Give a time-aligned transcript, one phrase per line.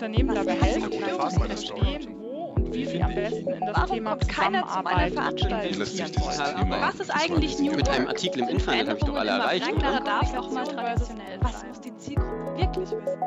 [0.00, 4.10] Unternehmen dabei helfen, zu verstehen, wo und wie sie am besten in das Warum Thema
[4.10, 5.72] kommt keiner zu meiner Zusammenarbeit Veranstaltung?
[5.74, 6.70] investieren wollen.
[6.70, 10.00] Was ist eigentlich New Mit einem Artikel im Internet habe ich doch alle erreicht, oder?
[10.00, 13.20] darf auch mal traditionell Was muss die Zielgruppe wirklich wissen?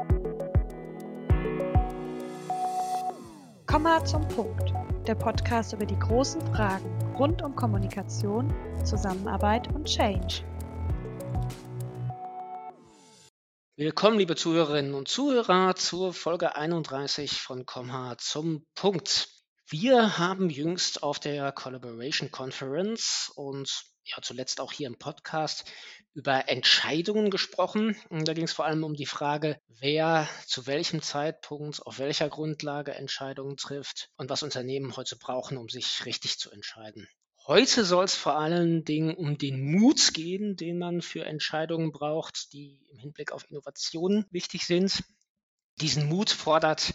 [3.68, 4.74] Komma zum Punkt.
[5.06, 6.86] Der Podcast über die großen Fragen
[7.20, 8.52] rund um Kommunikation,
[8.84, 10.44] Zusammenarbeit und Change.
[13.76, 19.30] Willkommen, liebe Zuhörerinnen und Zuhörer, zur Folge 31 von Komma zum Punkt.
[19.68, 25.66] Wir haben jüngst auf der Collaboration Conference und ja zuletzt auch hier im Podcast
[26.14, 27.98] über Entscheidungen gesprochen.
[28.12, 32.30] Und Da ging es vor allem um die Frage, wer zu welchem Zeitpunkt, auf welcher
[32.30, 37.08] Grundlage Entscheidungen trifft und was Unternehmen heute brauchen, um sich richtig zu entscheiden.
[37.46, 42.54] Heute soll es vor allen Dingen um den Mut gehen, den man für Entscheidungen braucht,
[42.54, 45.04] die im Hinblick auf Innovationen wichtig sind.
[45.82, 46.94] Diesen Mut fordert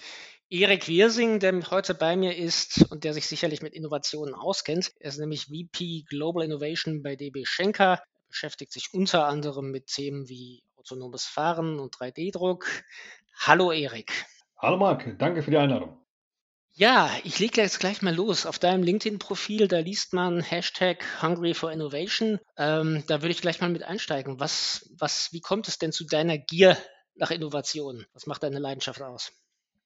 [0.48, 4.94] Erik Wirsing, der heute bei mir ist und der sich sicherlich mit Innovationen auskennt.
[5.00, 9.88] Er ist nämlich VP Global Innovation bei DB Schenker, Er beschäftigt sich unter anderem mit
[9.88, 12.66] Themen wie autonomes Fahren und 3D-Druck.
[13.36, 14.24] Hallo Erik.
[14.56, 16.07] Hallo Marc, danke für die Einladung.
[16.78, 18.46] Ja, ich lege jetzt gleich mal los.
[18.46, 22.38] Auf deinem LinkedIn-Profil, da liest man Hashtag Hungry for Innovation.
[22.56, 24.38] Ähm, da würde ich gleich mal mit einsteigen.
[24.38, 26.78] Was, was, wie kommt es denn zu deiner Gier
[27.16, 28.06] nach Innovation?
[28.12, 29.32] Was macht deine Leidenschaft aus?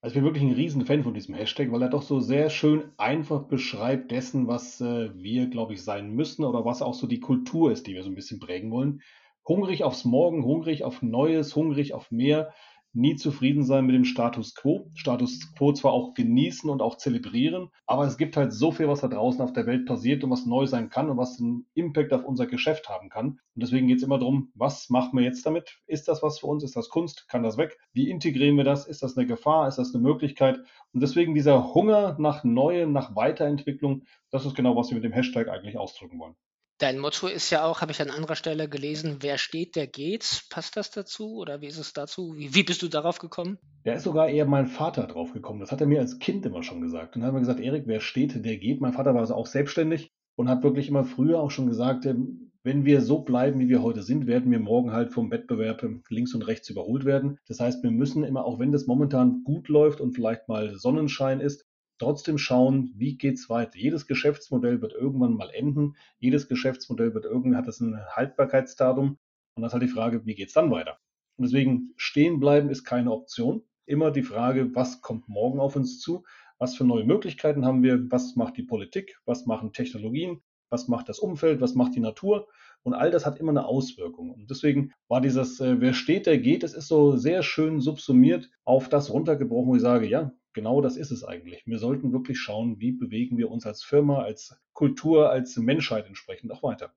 [0.02, 2.50] Also ich bin wirklich ein riesen Fan von diesem Hashtag, weil er doch so sehr
[2.50, 7.06] schön einfach beschreibt dessen, was äh, wir, glaube ich, sein müssen oder was auch so
[7.06, 9.00] die Kultur ist, die wir so ein bisschen prägen wollen.
[9.48, 12.52] Hungrig aufs Morgen, hungrig auf Neues, hungrig auf mehr,
[12.94, 14.90] nie zufrieden sein mit dem Status quo.
[14.94, 19.00] Status quo zwar auch genießen und auch zelebrieren, aber es gibt halt so viel, was
[19.00, 22.12] da draußen auf der Welt passiert und was neu sein kann und was einen Impact
[22.12, 23.40] auf unser Geschäft haben kann.
[23.54, 25.78] Und deswegen geht es immer darum, was machen wir jetzt damit?
[25.86, 26.64] Ist das was für uns?
[26.64, 27.28] Ist das Kunst?
[27.28, 27.78] Kann das weg?
[27.92, 28.86] Wie integrieren wir das?
[28.86, 29.68] Ist das eine Gefahr?
[29.68, 30.58] Ist das eine Möglichkeit?
[30.92, 35.12] Und deswegen dieser Hunger nach Neuem, nach Weiterentwicklung, das ist genau, was wir mit dem
[35.12, 36.36] Hashtag eigentlich ausdrücken wollen.
[36.78, 40.42] Dein Motto ist ja auch, habe ich an anderer Stelle gelesen, wer steht, der geht.
[40.50, 42.34] Passt das dazu oder wie ist es dazu?
[42.36, 43.58] Wie, wie bist du darauf gekommen?
[43.84, 45.60] Da ist sogar eher mein Vater drauf gekommen.
[45.60, 47.14] Das hat er mir als Kind immer schon gesagt.
[47.14, 48.80] Und dann hat er gesagt, Erik, wer steht, der geht.
[48.80, 52.52] Mein Vater war also auch selbstständig und hat wirklich immer früher auch schon gesagt, ähm,
[52.64, 56.02] wenn wir so bleiben, wie wir heute sind, werden wir morgen halt vom Wettbewerb ähm,
[56.08, 57.38] links und rechts überholt werden.
[57.48, 61.40] Das heißt, wir müssen immer, auch wenn das momentan gut läuft und vielleicht mal Sonnenschein
[61.40, 61.64] ist,
[62.02, 63.78] trotzdem schauen, wie geht's weiter.
[63.78, 65.96] Jedes Geschäftsmodell wird irgendwann mal enden.
[66.18, 69.18] Jedes Geschäftsmodell wird irgendwann hat es ein Haltbarkeitsdatum.
[69.54, 70.98] Und das ist halt die Frage, wie geht's dann weiter?
[71.36, 73.62] Und deswegen stehen bleiben ist keine Option.
[73.86, 76.24] Immer die Frage, was kommt morgen auf uns zu?
[76.58, 78.10] Was für neue Möglichkeiten haben wir?
[78.10, 79.18] Was macht die Politik?
[79.24, 80.42] Was machen Technologien?
[80.70, 81.60] Was macht das Umfeld?
[81.60, 82.48] Was macht die Natur?
[82.82, 84.30] Und all das hat immer eine Auswirkung.
[84.30, 88.50] Und deswegen war dieses, äh, wer steht, der geht, es ist so sehr schön subsumiert
[88.64, 91.62] auf das runtergebrochen, wo ich sage, ja, genau das ist es eigentlich.
[91.66, 96.52] Wir sollten wirklich schauen, wie bewegen wir uns als Firma, als Kultur, als Menschheit entsprechend
[96.52, 96.94] auch weiter.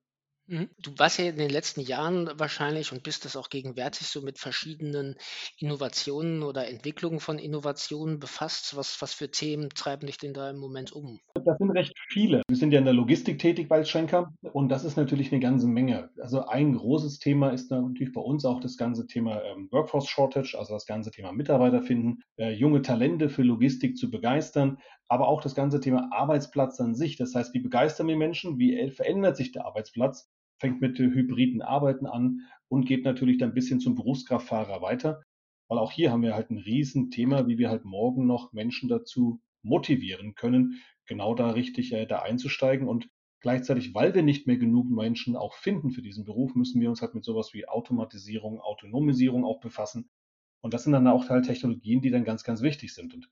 [0.47, 0.69] Mhm.
[0.77, 4.37] Du warst ja in den letzten Jahren wahrscheinlich und bist es auch gegenwärtig so mit
[4.37, 5.15] verschiedenen
[5.57, 8.75] Innovationen oder Entwicklungen von Innovationen befasst.
[8.75, 11.19] Was, was für Themen treiben dich denn da im Moment um?
[11.33, 12.43] Das sind recht viele.
[12.47, 15.67] Wir sind ja in der Logistik tätig bei Schenker und das ist natürlich eine ganze
[15.67, 16.11] Menge.
[16.21, 20.55] Also ein großes Thema ist natürlich bei uns auch das ganze Thema ähm, Workforce Shortage,
[20.59, 25.41] also das ganze Thema Mitarbeiter finden, äh, junge Talente für Logistik zu begeistern, aber auch
[25.41, 27.17] das ganze Thema Arbeitsplatz an sich.
[27.17, 28.59] Das heißt, wie begeistern wir Menschen?
[28.59, 30.29] Wie äh, verändert sich der Arbeitsplatz?
[30.57, 35.21] Fängt mit hybriden Arbeiten an und geht natürlich dann bis hin zum Berufskraftfahrer weiter.
[35.67, 39.41] Weil auch hier haben wir halt ein Riesenthema, wie wir halt morgen noch Menschen dazu
[39.63, 42.87] motivieren können, genau da richtig äh, da einzusteigen.
[42.87, 46.89] Und gleichzeitig, weil wir nicht mehr genug Menschen auch finden für diesen Beruf, müssen wir
[46.89, 50.09] uns halt mit sowas wie Automatisierung, Autonomisierung auch befassen.
[50.61, 53.13] Und das sind dann auch halt Technologien, die dann ganz, ganz wichtig sind.
[53.13, 53.29] Und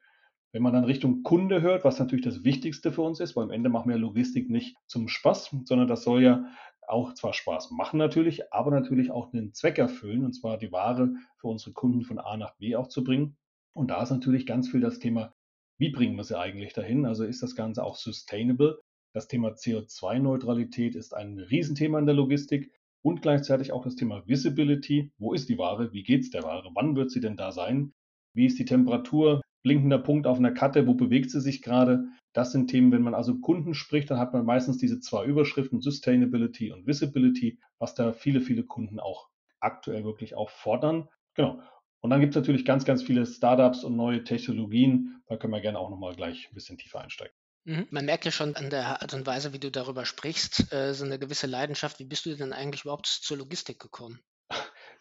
[0.53, 3.51] wenn man dann Richtung Kunde hört, was natürlich das Wichtigste für uns ist, weil am
[3.51, 6.45] Ende machen wir Logistik nicht zum Spaß, sondern das soll ja
[6.87, 11.13] auch zwar Spaß machen natürlich, aber natürlich auch einen Zweck erfüllen, und zwar die Ware
[11.37, 13.35] für unsere Kunden von A nach B auch zu bringen.
[13.73, 15.33] Und da ist natürlich ganz viel das Thema,
[15.79, 17.05] wie bringen wir sie eigentlich dahin?
[17.05, 18.79] Also ist das Ganze auch sustainable?
[19.13, 22.71] Das Thema CO2-Neutralität ist ein Riesenthema in der Logistik
[23.01, 25.11] und gleichzeitig auch das Thema Visibility.
[25.17, 25.91] Wo ist die Ware?
[25.93, 26.69] Wie geht es der Ware?
[26.73, 27.93] Wann wird sie denn da sein?
[28.35, 29.42] Wie ist die Temperatur?
[29.63, 32.05] Blinkender Punkt auf einer Karte, wo bewegt sie sich gerade?
[32.33, 35.81] Das sind Themen, wenn man also Kunden spricht, dann hat man meistens diese zwei Überschriften,
[35.81, 39.29] Sustainability und Visibility, was da viele, viele Kunden auch
[39.59, 41.09] aktuell wirklich auch fordern.
[41.35, 41.61] Genau.
[42.01, 45.21] Und dann gibt es natürlich ganz, ganz viele Startups und neue Technologien.
[45.27, 47.33] Da können wir gerne auch nochmal gleich ein bisschen tiefer einsteigen.
[47.65, 47.87] Mhm.
[47.91, 51.05] Man merkt ja schon an der Art und Weise, wie du darüber sprichst, äh, so
[51.05, 51.99] eine gewisse Leidenschaft.
[51.99, 54.19] Wie bist du denn eigentlich überhaupt zur Logistik gekommen?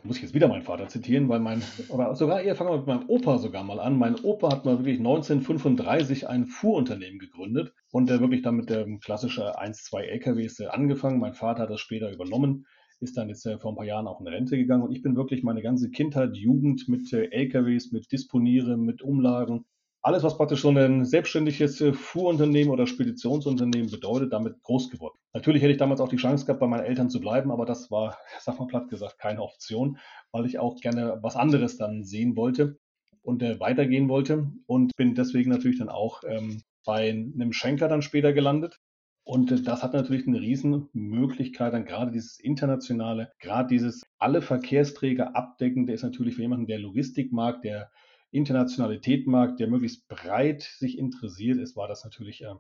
[0.05, 2.87] Muss ich jetzt wieder meinen Vater zitieren, weil mein, oder sogar eher fangen wir mit
[2.87, 3.97] meinem Opa sogar mal an.
[3.97, 8.87] Mein Opa hat mal wirklich 1935 ein Fuhrunternehmen gegründet und der wirklich dann mit der
[8.99, 11.21] klassische 1, 2 LKWs angefangen.
[11.21, 12.67] Mein Vater hat das später übernommen,
[13.01, 15.43] ist dann jetzt vor ein paar Jahren auch in Rente gegangen und ich bin wirklich
[15.43, 19.65] meine ganze Kindheit, Jugend mit LKWs, mit Disponieren, mit Umlagen,
[20.03, 25.17] alles, was praktisch so ein selbstständiges äh, Fuhrunternehmen oder Speditionsunternehmen bedeutet, damit groß geworden.
[25.33, 27.91] Natürlich hätte ich damals auch die Chance gehabt, bei meinen Eltern zu bleiben, aber das
[27.91, 29.99] war, sag mal platt gesagt, keine Option,
[30.33, 32.79] weil ich auch gerne was anderes dann sehen wollte
[33.23, 38.03] und äh, weitergehen wollte und bin deswegen natürlich dann auch ähm, bei einem Schenker dann
[38.03, 38.81] später gelandet.
[39.25, 45.37] Und äh, das hat natürlich eine Riesenmöglichkeit, dann gerade dieses internationale, gerade dieses alle Verkehrsträger
[45.37, 47.93] abdeckende ist natürlich für jemanden, der Logistik mag, der
[48.33, 52.55] Internationalität mag, der möglichst breit sich interessiert ist, war das natürlich äh,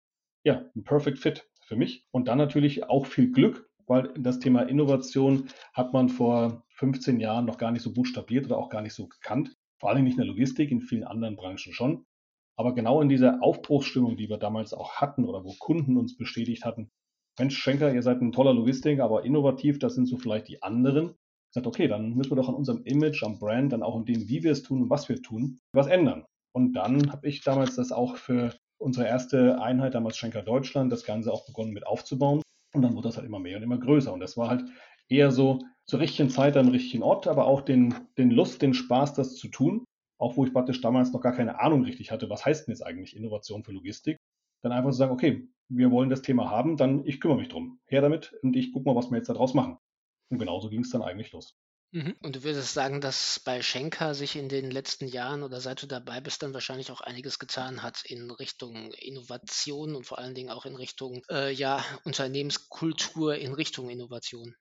[0.44, 2.06] ja, ein Perfect Fit für mich.
[2.10, 7.46] Und dann natürlich auch viel Glück, weil das Thema Innovation hat man vor 15 Jahren
[7.46, 9.56] noch gar nicht so buchstabiert oder auch gar nicht so gekannt.
[9.78, 12.04] Vor allem nicht in der Logistik, in vielen anderen Branchen schon.
[12.56, 16.64] Aber genau in dieser Aufbruchsstimmung, die wir damals auch hatten oder wo Kunden uns bestätigt
[16.64, 16.90] hatten,
[17.38, 21.14] Mensch, Schenker, ihr seid ein toller Logistiker, aber innovativ, das sind so vielleicht die anderen
[21.52, 24.28] gesagt, okay, dann müssen wir doch an unserem Image, am Brand, dann auch in dem,
[24.28, 26.24] wie wir es tun und was wir tun, was ändern.
[26.54, 31.04] Und dann habe ich damals das auch für unsere erste Einheit, damals Schenker Deutschland, das
[31.04, 32.42] Ganze auch begonnen mit aufzubauen.
[32.74, 34.12] Und dann wurde das halt immer mehr und immer größer.
[34.12, 34.64] Und das war halt
[35.08, 39.14] eher so zur richtigen Zeit am richtigen Ort, aber auch den, den Lust, den Spaß,
[39.14, 39.84] das zu tun.
[40.18, 42.82] Auch wo ich praktisch damals noch gar keine Ahnung richtig hatte, was heißt denn jetzt
[42.82, 44.18] eigentlich Innovation für Logistik.
[44.62, 47.80] Dann einfach zu sagen, okay, wir wollen das Thema haben, dann ich kümmere mich drum.
[47.86, 49.78] Her damit und ich gucke mal, was wir jetzt daraus machen.
[50.32, 51.54] Und genauso ging es dann eigentlich los.
[51.92, 52.16] Mhm.
[52.22, 55.86] Und du würdest sagen, dass bei Schenker sich in den letzten Jahren oder seit du
[55.86, 60.48] dabei bist, dann wahrscheinlich auch einiges getan hat in Richtung Innovation und vor allen Dingen
[60.48, 64.54] auch in Richtung äh, ja, Unternehmenskultur, in Richtung Innovation.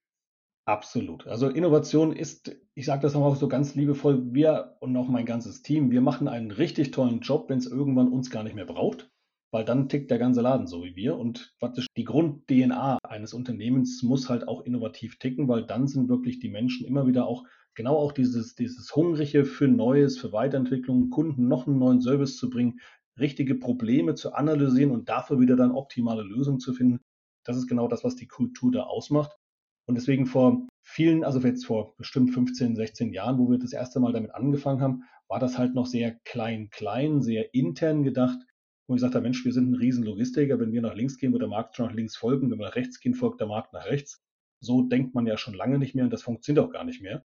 [0.65, 1.25] Absolut.
[1.25, 5.61] Also Innovation ist, ich sage das auch so ganz liebevoll, wir und auch mein ganzes
[5.61, 9.09] Team, wir machen einen richtig tollen Job, wenn es irgendwann uns gar nicht mehr braucht
[9.51, 11.17] weil dann tickt der ganze Laden so wie wir.
[11.17, 16.39] Und praktisch die Grund-DNA eines Unternehmens muss halt auch innovativ ticken, weil dann sind wirklich
[16.39, 17.43] die Menschen immer wieder auch
[17.75, 22.49] genau auch dieses, dieses Hungrige für Neues, für Weiterentwicklung, Kunden noch einen neuen Service zu
[22.49, 22.79] bringen,
[23.19, 26.99] richtige Probleme zu analysieren und dafür wieder dann optimale Lösungen zu finden.
[27.43, 29.37] Das ist genau das, was die Kultur da ausmacht.
[29.85, 33.99] Und deswegen vor vielen, also jetzt vor bestimmt 15, 16 Jahren, wo wir das erste
[33.99, 38.37] Mal damit angefangen haben, war das halt noch sehr klein, klein, sehr intern gedacht
[38.91, 41.41] wo ich gesagt Mensch, wir sind ein riesen Logistiker, wenn wir nach links gehen, wird
[41.41, 43.85] der Markt schon nach links folgen, wenn wir nach rechts gehen, folgt der Markt nach
[43.85, 44.21] rechts.
[44.59, 47.23] So denkt man ja schon lange nicht mehr und das funktioniert auch gar nicht mehr,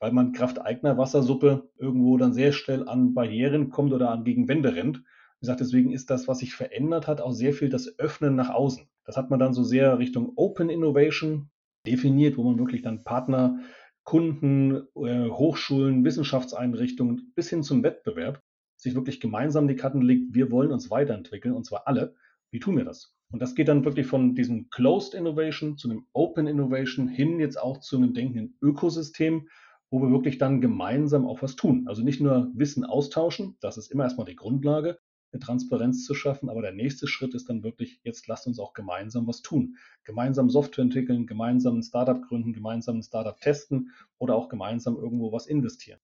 [0.00, 4.74] weil man Kraft eigener Wassersuppe irgendwo dann sehr schnell an Barrieren kommt oder an Gegenwände
[4.74, 4.98] rennt.
[4.98, 8.50] Wie gesagt, deswegen ist das, was sich verändert hat, auch sehr viel das Öffnen nach
[8.50, 8.86] außen.
[9.04, 11.48] Das hat man dann so sehr Richtung Open Innovation
[11.86, 13.60] definiert, wo man wirklich dann Partner,
[14.04, 18.42] Kunden, äh, Hochschulen, Wissenschaftseinrichtungen bis hin zum Wettbewerb
[18.78, 22.14] sich wirklich gemeinsam die Karten legt, wir wollen uns weiterentwickeln und zwar alle.
[22.50, 23.14] Wie tun wir das?
[23.30, 27.60] Und das geht dann wirklich von diesem Closed Innovation zu einem Open Innovation hin jetzt
[27.60, 29.48] auch zu einem denkenden Ökosystem,
[29.90, 31.84] wo wir wirklich dann gemeinsam auch was tun.
[31.88, 34.98] Also nicht nur Wissen austauschen, das ist immer erstmal die Grundlage,
[35.32, 38.72] eine Transparenz zu schaffen, aber der nächste Schritt ist dann wirklich, jetzt lasst uns auch
[38.72, 39.76] gemeinsam was tun.
[40.04, 45.32] Gemeinsam Software entwickeln, gemeinsam ein Startup gründen, gemeinsam ein Startup testen oder auch gemeinsam irgendwo
[45.32, 46.00] was investieren.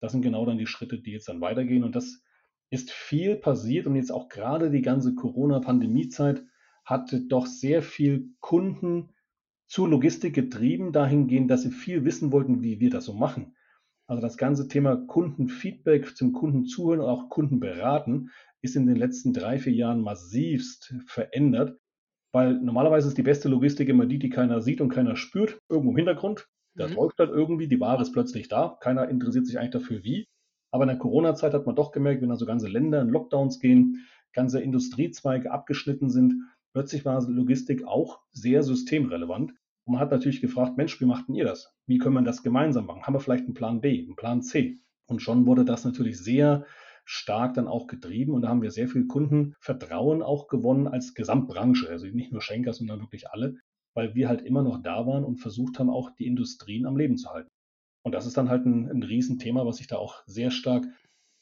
[0.00, 1.84] Das sind genau dann die Schritte, die jetzt dann weitergehen.
[1.84, 2.22] Und das
[2.70, 3.86] ist viel passiert.
[3.86, 6.44] Und jetzt auch gerade die ganze Corona-Pandemie-Zeit
[6.84, 9.10] hat doch sehr viel Kunden
[9.66, 13.56] zur Logistik getrieben, dahingehend, dass sie viel wissen wollten, wie wir das so machen.
[14.06, 18.30] Also das ganze Thema Kundenfeedback zum Kunden zuhören und auch Kunden beraten
[18.62, 21.78] ist in den letzten drei, vier Jahren massivst verändert,
[22.32, 25.90] weil normalerweise ist die beste Logistik immer die, die keiner sieht und keiner spürt, irgendwo
[25.90, 26.48] im Hintergrund.
[26.76, 26.96] Das mhm.
[26.96, 30.28] läuft dann irgendwie, die Ware ist plötzlich da, keiner interessiert sich eigentlich dafür, wie.
[30.70, 34.06] Aber in der Corona-Zeit hat man doch gemerkt, wenn also ganze Länder in Lockdowns gehen,
[34.32, 36.42] ganze Industriezweige abgeschnitten sind,
[36.72, 39.52] plötzlich war Logistik auch sehr systemrelevant.
[39.84, 41.72] Und man hat natürlich gefragt, Mensch, wie machten ihr das?
[41.86, 43.04] Wie können wir das gemeinsam machen?
[43.04, 44.76] Haben wir vielleicht einen Plan B, einen Plan C?
[45.06, 46.66] Und schon wurde das natürlich sehr
[47.04, 51.88] stark dann auch getrieben und da haben wir sehr viel Kundenvertrauen auch gewonnen als Gesamtbranche,
[51.88, 53.54] also nicht nur Schenker, sondern wirklich alle,
[53.96, 57.16] weil wir halt immer noch da waren und versucht haben, auch die Industrien am Leben
[57.16, 57.50] zu halten.
[58.04, 60.84] Und das ist dann halt ein, ein Riesenthema, was sich da auch sehr stark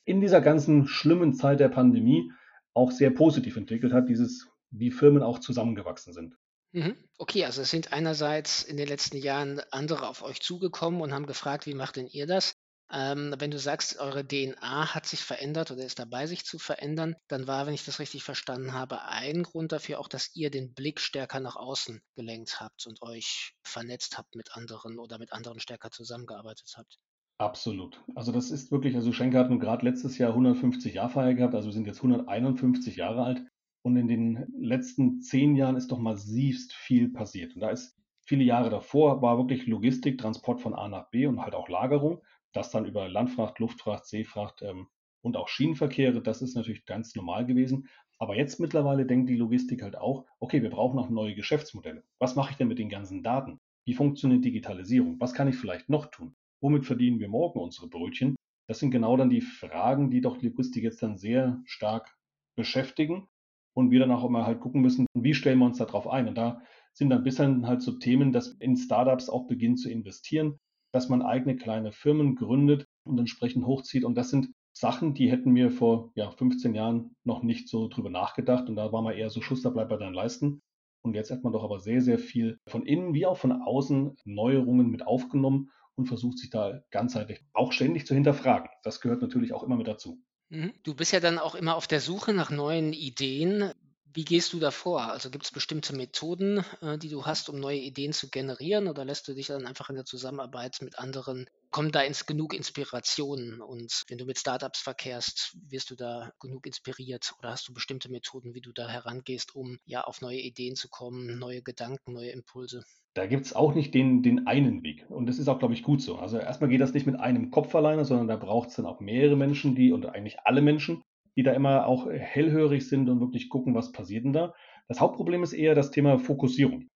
[0.06, 2.30] in dieser ganzen schlimmen Zeit der Pandemie
[2.73, 6.37] auch sehr positiv entwickelt hat, dieses, wie Firmen auch zusammengewachsen sind.
[6.73, 6.96] Mhm.
[7.18, 11.26] Okay, also es sind einerseits in den letzten Jahren andere auf euch zugekommen und haben
[11.26, 12.53] gefragt, wie macht denn ihr das?
[12.93, 17.17] Ähm, wenn du sagst, eure DNA hat sich verändert oder ist dabei, sich zu verändern,
[17.29, 20.75] dann war, wenn ich das richtig verstanden habe, ein Grund dafür auch, dass ihr den
[20.75, 25.61] Blick stärker nach außen gelenkt habt und euch vernetzt habt mit anderen oder mit anderen
[25.61, 26.99] stärker zusammengearbeitet habt.
[27.38, 28.00] Absolut.
[28.14, 31.67] Also das ist wirklich, also Schenker hat nun gerade letztes Jahr 150 Jahrfeier gehabt, also
[31.67, 33.45] wir sind jetzt 151 Jahre alt
[33.83, 37.55] und in den letzten zehn Jahren ist doch massivst viel passiert.
[37.55, 41.41] Und da ist viele Jahre davor war wirklich Logistik, Transport von A nach B und
[41.43, 42.23] halt auch Lagerung.
[42.54, 44.87] Das dann über Landfracht, Luftfracht, Seefracht ähm,
[45.23, 47.88] und auch Schienenverkehre, das ist natürlich ganz normal gewesen.
[48.18, 52.04] Aber jetzt mittlerweile denkt die Logistik halt auch, okay, wir brauchen auch neue Geschäftsmodelle.
[52.18, 53.61] Was mache ich denn mit den ganzen Daten?
[53.84, 55.20] Wie funktioniert Digitalisierung?
[55.20, 56.34] Was kann ich vielleicht noch tun?
[56.61, 58.37] Womit verdienen wir morgen unsere Brötchen?
[58.66, 62.16] Das sind genau dann die Fragen, die doch die Logistik jetzt dann sehr stark
[62.56, 63.28] beschäftigen
[63.75, 66.28] und wir dann auch immer halt gucken müssen, wie stellen wir uns darauf ein.
[66.28, 66.62] Und da
[66.94, 70.58] sind dann bisher halt so Themen, dass in Startups auch beginnt zu investieren,
[70.95, 74.05] dass man eigene kleine Firmen gründet und entsprechend hochzieht.
[74.05, 78.11] Und das sind Sachen, die hätten wir vor ja, 15 Jahren noch nicht so drüber
[78.11, 78.69] nachgedacht.
[78.69, 80.63] Und da war man eher so Schuster bleibt bei deinen Leisten.
[81.03, 84.17] Und jetzt hat man doch aber sehr, sehr viel von innen wie auch von außen
[84.25, 88.71] Neuerungen mit aufgenommen und versucht sich da ganzheitlich auch ständig zu hinterfragen.
[88.85, 90.23] Das gehört natürlich auch immer mit dazu.
[90.49, 90.73] Mhm.
[90.85, 93.73] Du bist ja dann auch immer auf der Suche nach neuen Ideen.
[94.16, 95.11] Wie gehst du da vor?
[95.11, 99.04] Also gibt es bestimmte Methoden, äh, die du hast, um neue Ideen zu generieren oder
[99.04, 103.61] lässt du dich dann einfach in der Zusammenarbeit mit anderen, kommen da ins genug Inspirationen
[103.61, 108.09] und wenn du mit Startups verkehrst, wirst du da genug inspiriert oder hast du bestimmte
[108.09, 112.30] Methoden, wie du da herangehst, um ja auf neue Ideen zu kommen, neue Gedanken, neue
[112.30, 112.85] Impulse?
[113.14, 115.06] Da gibt es auch nicht den, den einen Weg.
[115.09, 116.16] Und das ist auch, glaube ich, gut so.
[116.16, 119.00] Also erstmal geht das nicht mit einem Kopf alleine, sondern da braucht es dann auch
[119.00, 121.02] mehrere Menschen, die, und eigentlich alle Menschen,
[121.37, 124.55] die da immer auch hellhörig sind und wirklich gucken, was passiert denn da.
[124.88, 126.88] Das Hauptproblem ist eher das Thema Fokussierung.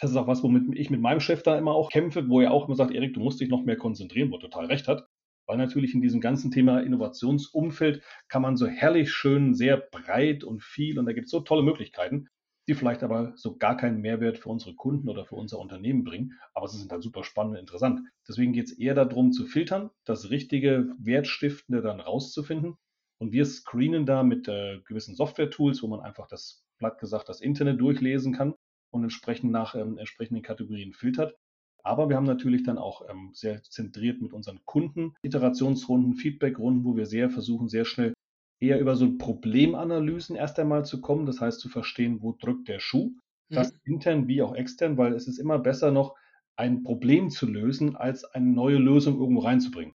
[0.00, 2.52] Das ist auch was, womit ich mit meinem Chef da immer auch kämpfe, wo er
[2.52, 5.06] auch immer sagt, Erik, du musst dich noch mehr konzentrieren, wo er total recht hat.
[5.46, 10.62] Weil natürlich in diesem ganzen Thema Innovationsumfeld kann man so herrlich schön, sehr breit und
[10.62, 12.28] viel und da gibt es so tolle Möglichkeiten
[12.68, 16.38] die vielleicht aber so gar keinen Mehrwert für unsere Kunden oder für unser Unternehmen bringen,
[16.54, 18.00] aber sie sind halt super spannend und interessant.
[18.28, 22.76] Deswegen geht es eher darum zu filtern, das richtige Wertstiftende dann rauszufinden.
[23.22, 27.40] Und wir screenen da mit äh, gewissen Software-Tools, wo man einfach das Blatt gesagt, das
[27.40, 28.54] Internet durchlesen kann
[28.90, 31.36] und entsprechend nach ähm, entsprechenden Kategorien filtert.
[31.84, 36.96] Aber wir haben natürlich dann auch ähm, sehr zentriert mit unseren Kunden Iterationsrunden, Feedbackrunden, wo
[36.96, 38.12] wir sehr versuchen, sehr schnell
[38.58, 42.80] eher über so Problemanalysen erst einmal zu kommen, das heißt zu verstehen, wo drückt der
[42.80, 43.12] Schuh,
[43.50, 43.78] das mhm.
[43.84, 46.16] intern wie auch extern, weil es ist immer besser noch
[46.56, 49.94] ein Problem zu lösen, als eine neue Lösung irgendwo reinzubringen.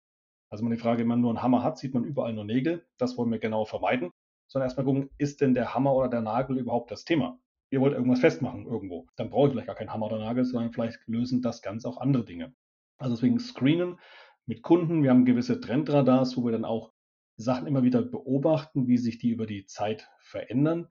[0.53, 2.85] Also man die Frage, wenn man nur einen Hammer hat, sieht man überall nur Nägel,
[2.99, 4.11] das wollen wir genau vermeiden,
[4.49, 7.41] sondern erstmal gucken, ist denn der Hammer oder der Nagel überhaupt das Thema?
[7.71, 10.71] Ihr wollt irgendwas festmachen irgendwo, dann brauche ich vielleicht gar keinen Hammer oder Nagel, sondern
[10.71, 12.53] vielleicht lösen das Ganze auch andere Dinge.
[12.99, 13.99] Also deswegen screenen
[14.45, 16.93] mit Kunden, wir haben gewisse Trendradars, wo wir dann auch
[17.39, 20.89] Sachen immer wieder beobachten, wie sich die über die Zeit verändern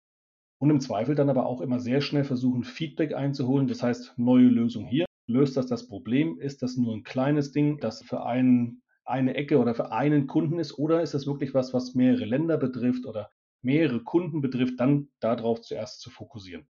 [0.58, 3.68] und im Zweifel dann aber auch immer sehr schnell versuchen, Feedback einzuholen.
[3.68, 5.06] Das heißt, neue Lösung hier.
[5.27, 6.39] Löst das das Problem?
[6.39, 10.60] Ist das nur ein kleines Ding, das für einen, eine Ecke oder für einen Kunden
[10.60, 10.77] ist?
[10.77, 13.31] Oder ist das wirklich was, was mehrere Länder betrifft oder
[13.62, 14.79] mehrere Kunden betrifft?
[14.79, 16.67] Dann darauf zuerst zu fokussieren.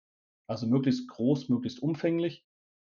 [0.47, 2.45] Also möglichst groß, möglichst umfänglich.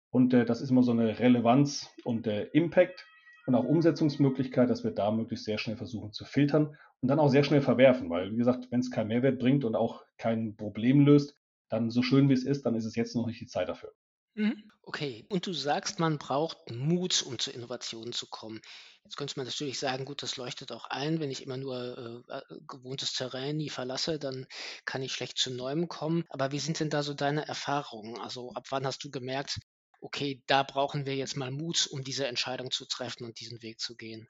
[0.10, 3.06] Und äh, das ist immer so eine Relevanz und äh, Impact
[3.46, 7.30] und auch Umsetzungsmöglichkeit, dass wir da möglichst sehr schnell versuchen zu filtern und dann auch
[7.30, 11.06] sehr schnell verwerfen, weil wie gesagt, wenn es keinen Mehrwert bringt und auch kein Problem
[11.06, 11.36] löst,
[11.70, 13.94] dann so schön wie es ist, dann ist es jetzt noch nicht die Zeit dafür.
[14.36, 14.72] Mhm.
[14.84, 18.62] Okay, und du sagst, man braucht Mut, um zu Innovationen zu kommen.
[19.04, 22.34] Jetzt könnte man natürlich sagen, gut, das leuchtet auch ein, wenn ich immer nur äh,
[22.38, 24.46] äh, gewohntes Terrain nie verlasse, dann
[24.86, 26.25] kann ich schlecht zu Neuem kommen.
[26.30, 28.20] Aber wie sind denn da so deine Erfahrungen?
[28.20, 29.58] Also ab wann hast du gemerkt,
[30.02, 33.80] okay, da brauchen wir jetzt mal Mut, um diese Entscheidung zu treffen und diesen Weg
[33.80, 34.28] zu gehen?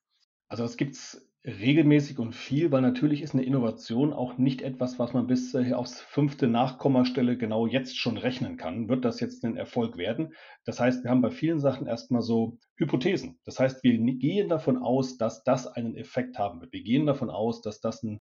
[0.48, 4.98] Also das gibt es regelmäßig und viel, weil natürlich ist eine Innovation auch nicht etwas,
[4.98, 8.88] was man bis äh, aufs fünfte Nachkommastelle genau jetzt schon rechnen kann.
[8.88, 10.34] Wird das jetzt ein Erfolg werden?
[10.64, 13.40] Das heißt, wir haben bei vielen Sachen erstmal so Hypothesen.
[13.44, 16.72] Das heißt, wir gehen davon aus, dass das einen Effekt haben wird.
[16.72, 18.22] Wir gehen davon aus, dass das ein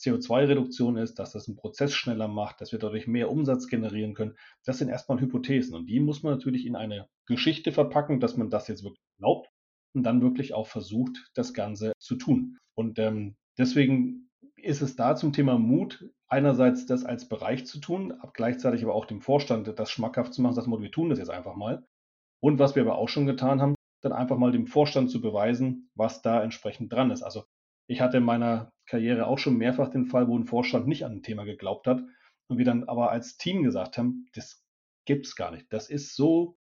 [0.00, 4.36] CO2-Reduktion ist, dass das einen Prozess schneller macht, dass wir dadurch mehr Umsatz generieren können.
[4.64, 8.48] Das sind erstmal Hypothesen und die muss man natürlich in eine Geschichte verpacken, dass man
[8.48, 9.50] das jetzt wirklich glaubt
[9.94, 12.58] und dann wirklich auch versucht, das Ganze zu tun.
[12.74, 18.14] Und ähm, deswegen ist es da zum Thema Mut, einerseits das als Bereich zu tun,
[18.34, 21.56] gleichzeitig aber auch dem Vorstand das schmackhaft zu machen, dass wir tun das jetzt einfach
[21.56, 21.84] mal.
[22.40, 25.90] Und was wir aber auch schon getan haben, dann einfach mal dem Vorstand zu beweisen,
[25.94, 27.22] was da entsprechend dran ist.
[27.22, 27.44] Also
[27.86, 31.12] ich hatte in meiner Karriere auch schon mehrfach den Fall, wo ein Vorstand nicht an
[31.12, 32.02] ein Thema geglaubt hat
[32.48, 34.64] und wir dann aber als Team gesagt haben, das
[35.04, 35.66] gibt es gar nicht.
[35.72, 36.56] Das ist so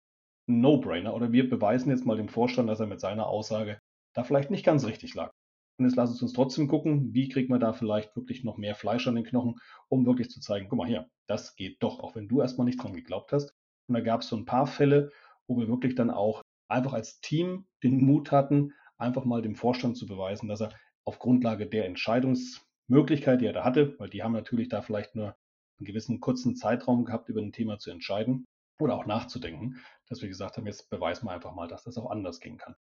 [0.47, 3.81] No-Brainer oder wir beweisen jetzt mal dem Vorstand, dass er mit seiner Aussage
[4.15, 5.33] da vielleicht nicht ganz richtig lag.
[5.79, 9.07] Und jetzt lass uns trotzdem gucken, wie kriegt man da vielleicht wirklich noch mehr Fleisch
[9.07, 9.57] an den Knochen,
[9.89, 12.83] um wirklich zu zeigen, guck mal hier, das geht doch, auch wenn du erstmal nicht
[12.83, 13.53] dran geglaubt hast.
[13.89, 15.11] Und da gab es so ein paar Fälle,
[15.47, 19.99] wo wir wirklich dann auch einfach als Team den Mut hatten, einfach mal dem Vorstand
[19.99, 20.73] zu beweisen, dass er
[21.05, 25.37] auf Grundlage der Entscheidungsmöglichkeit, die er da hatte, weil die haben natürlich da vielleicht nur
[25.79, 28.47] einen gewissen kurzen Zeitraum gehabt, über ein Thema zu entscheiden
[28.79, 29.77] oder auch nachzudenken,
[30.09, 32.75] dass wir gesagt haben, jetzt beweisen wir einfach mal, dass das auch anders gehen kann.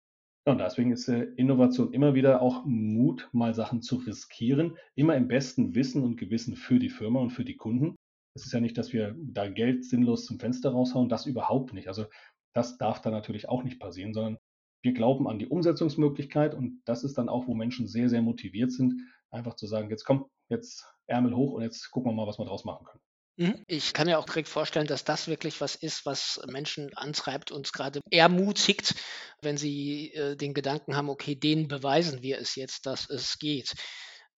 [0.44, 5.28] Und deswegen ist äh, Innovation immer wieder auch Mut, mal Sachen zu riskieren, immer im
[5.28, 7.94] besten Wissen und Gewissen für die Firma und für die Kunden.
[8.34, 11.86] Es ist ja nicht, dass wir da Geld sinnlos zum Fenster raushauen, das überhaupt nicht.
[11.86, 12.06] Also
[12.54, 14.38] das darf da natürlich auch nicht passieren, sondern
[14.82, 18.72] wir glauben an die Umsetzungsmöglichkeit und das ist dann auch, wo Menschen sehr, sehr motiviert
[18.72, 22.38] sind, einfach zu sagen, jetzt komm, jetzt Ärmel hoch und jetzt gucken wir mal, was
[22.38, 23.02] wir draus machen können.
[23.36, 23.64] Mhm.
[23.66, 27.72] Ich kann ja auch direkt vorstellen, dass das wirklich was ist, was Menschen antreibt, uns
[27.72, 28.94] gerade ermutigt,
[29.40, 33.72] wenn sie äh, den Gedanken haben, okay, denen beweisen wir es jetzt, dass es geht.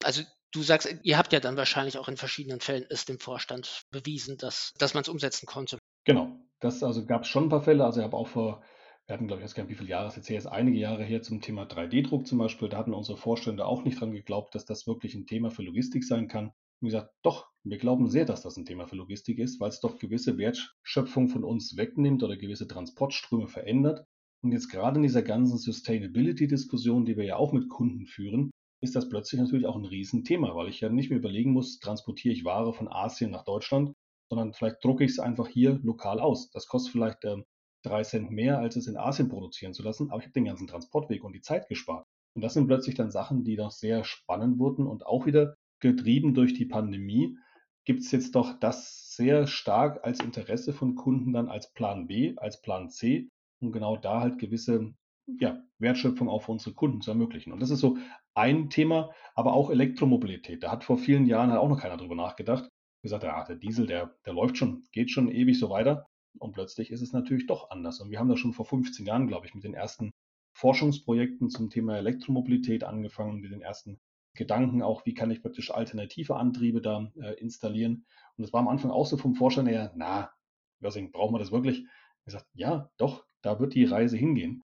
[0.02, 0.22] Also
[0.52, 4.38] du sagst, ihr habt ja dann wahrscheinlich auch in verschiedenen Fällen es dem Vorstand bewiesen,
[4.38, 5.78] dass, dass man es umsetzen konnte.
[6.04, 7.84] Genau, das also gab es schon ein paar Fälle.
[7.84, 8.62] Also ich habe auch vor,
[9.06, 10.78] wir hatten glaube ich jetzt gar nicht, wie viele Jahre es jetzt her ist, einige
[10.78, 12.68] Jahre her zum Thema 3D-Druck zum Beispiel.
[12.68, 16.04] Da hatten unsere Vorstände auch nicht dran geglaubt, dass das wirklich ein Thema für Logistik
[16.04, 16.52] sein kann.
[16.80, 19.80] Und gesagt, doch, wir glauben sehr, dass das ein Thema für Logistik ist, weil es
[19.80, 24.04] doch gewisse Wertschöpfung von uns wegnimmt oder gewisse Transportströme verändert.
[24.42, 28.50] Und jetzt gerade in dieser ganzen Sustainability-Diskussion, die wir ja auch mit Kunden führen,
[28.82, 32.34] ist das plötzlich natürlich auch ein Riesenthema, weil ich ja nicht mehr überlegen muss, transportiere
[32.34, 33.94] ich Ware von Asien nach Deutschland,
[34.28, 36.50] sondern vielleicht drucke ich es einfach hier lokal aus.
[36.50, 37.42] Das kostet vielleicht äh,
[37.82, 40.66] drei Cent mehr, als es in Asien produzieren zu lassen, aber ich habe den ganzen
[40.66, 42.04] Transportweg und die Zeit gespart.
[42.36, 45.54] Und das sind plötzlich dann Sachen, die doch sehr spannend wurden und auch wieder
[45.84, 47.36] getrieben durch die Pandemie,
[47.84, 52.34] gibt es jetzt doch das sehr stark als Interesse von Kunden dann als Plan B,
[52.36, 53.28] als Plan C,
[53.60, 54.94] um genau da halt gewisse
[55.38, 57.52] ja, Wertschöpfung auch für unsere Kunden zu ermöglichen.
[57.52, 57.98] Und das ist so
[58.34, 60.62] ein Thema, aber auch Elektromobilität.
[60.62, 62.68] Da hat vor vielen Jahren halt auch noch keiner drüber nachgedacht.
[63.02, 66.06] Gesagt, ja, der Diesel, der, der läuft schon, geht schon ewig so weiter.
[66.38, 68.00] Und plötzlich ist es natürlich doch anders.
[68.00, 70.12] Und wir haben da schon vor 15 Jahren, glaube ich, mit den ersten
[70.56, 73.98] Forschungsprojekten zum Thema Elektromobilität angefangen, mit den ersten
[74.34, 78.06] Gedanken auch, wie kann ich praktisch alternative Antriebe da äh, installieren.
[78.36, 80.32] Und das war am Anfang auch so vom Vorstand her, na,
[80.80, 81.80] deswegen brauchen wir das wirklich?
[81.80, 84.62] Ich gesagt, ja, doch, da wird die Reise hingehen.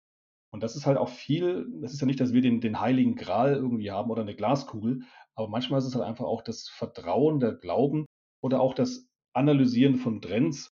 [0.52, 3.15] Und das ist halt auch viel, das ist ja nicht, dass wir den, den heiligen
[3.15, 5.02] Gral irgendwie haben oder eine Glaskugel,
[5.36, 8.06] aber manchmal ist es halt einfach auch das Vertrauen, der Glauben
[8.41, 10.72] oder auch das Analysieren von Trends.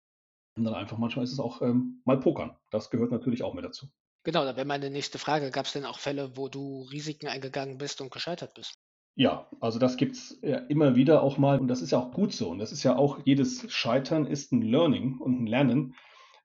[0.57, 2.57] Und dann einfach manchmal ist es auch ähm, mal Pokern.
[2.71, 3.87] Das gehört natürlich auch mit dazu.
[4.23, 5.51] Genau, da wäre meine nächste Frage.
[5.51, 8.73] Gab es denn auch Fälle, wo du Risiken eingegangen bist und gescheitert bist?
[9.19, 12.33] Ja, also das gibt's ja immer wieder auch mal und das ist ja auch gut
[12.33, 15.95] so und das ist ja auch jedes Scheitern ist ein Learning und ein Lernen.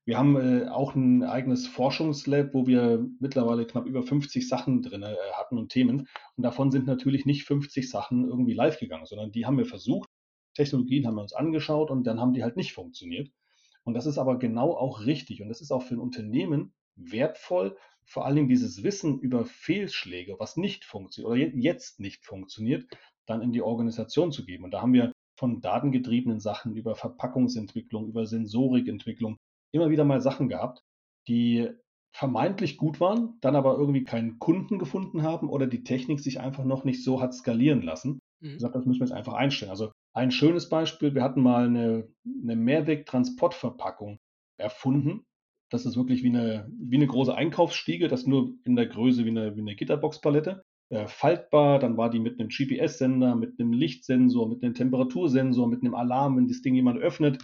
[0.06, 5.02] Wir haben äh, auch ein eigenes Forschungslab, wo wir mittlerweile knapp über 50 Sachen drin
[5.02, 9.32] äh, hatten und Themen und davon sind natürlich nicht 50 Sachen irgendwie live gegangen, sondern
[9.32, 10.08] die haben wir versucht.
[10.54, 13.28] Technologien haben wir uns angeschaut und dann haben die halt nicht funktioniert.
[13.84, 17.76] Und das ist aber genau auch richtig und das ist auch für ein Unternehmen wertvoll,
[18.04, 22.86] vor Dingen dieses Wissen über Fehlschläge, was nicht funktioniert oder jetzt nicht funktioniert,
[23.26, 24.64] dann in die Organisation zu geben.
[24.64, 29.38] Und da haben wir von datengetriebenen Sachen über Verpackungsentwicklung, über Sensorikentwicklung
[29.72, 30.82] immer wieder mal Sachen gehabt,
[31.28, 31.70] die
[32.14, 36.64] vermeintlich gut waren, dann aber irgendwie keinen Kunden gefunden haben oder die Technik sich einfach
[36.64, 38.18] noch nicht so hat skalieren lassen.
[38.40, 38.54] Mhm.
[38.54, 39.70] Gesagt, das müssen wir jetzt einfach einstellen.
[39.70, 42.06] Also ein schönes Beispiel, wir hatten mal eine,
[42.42, 44.18] eine Mehrweg-Transportverpackung
[44.58, 45.24] erfunden,
[45.72, 49.30] das ist wirklich wie eine, wie eine große Einkaufsstiege, das nur in der Größe wie
[49.30, 50.64] eine, wie eine Gitterboxpalette.
[50.90, 55.82] Äh, faltbar, dann war die mit einem GPS-Sender, mit einem Lichtsensor, mit einem Temperatursensor, mit
[55.82, 57.42] einem Alarm, wenn das Ding jemand öffnet.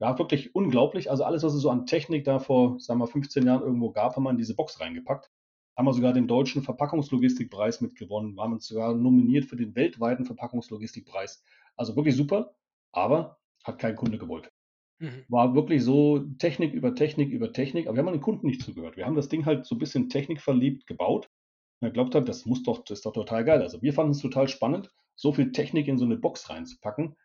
[0.00, 1.10] Ja, wirklich unglaublich.
[1.10, 4.16] Also alles, was es so an Technik da vor, sagen wir, 15 Jahren irgendwo gab,
[4.16, 5.30] haben wir in diese Box reingepackt.
[5.74, 11.42] Haben wir sogar den deutschen Verpackungslogistikpreis mitgewonnen, waren uns sogar nominiert für den weltweiten Verpackungslogistikpreis.
[11.76, 12.54] Also wirklich super,
[12.92, 14.52] aber hat kein Kunde gewollt.
[15.02, 15.24] Mhm.
[15.28, 18.96] War wirklich so Technik über Technik über Technik, aber wir haben den Kunden nicht zugehört.
[18.96, 21.28] Wir haben das Ding halt so ein bisschen technikverliebt gebaut.
[21.80, 23.62] Und er glaubt hat, das muss doch, das ist doch total geil.
[23.62, 27.16] Also wir fanden es total spannend, so viel Technik in so eine Box reinzupacken.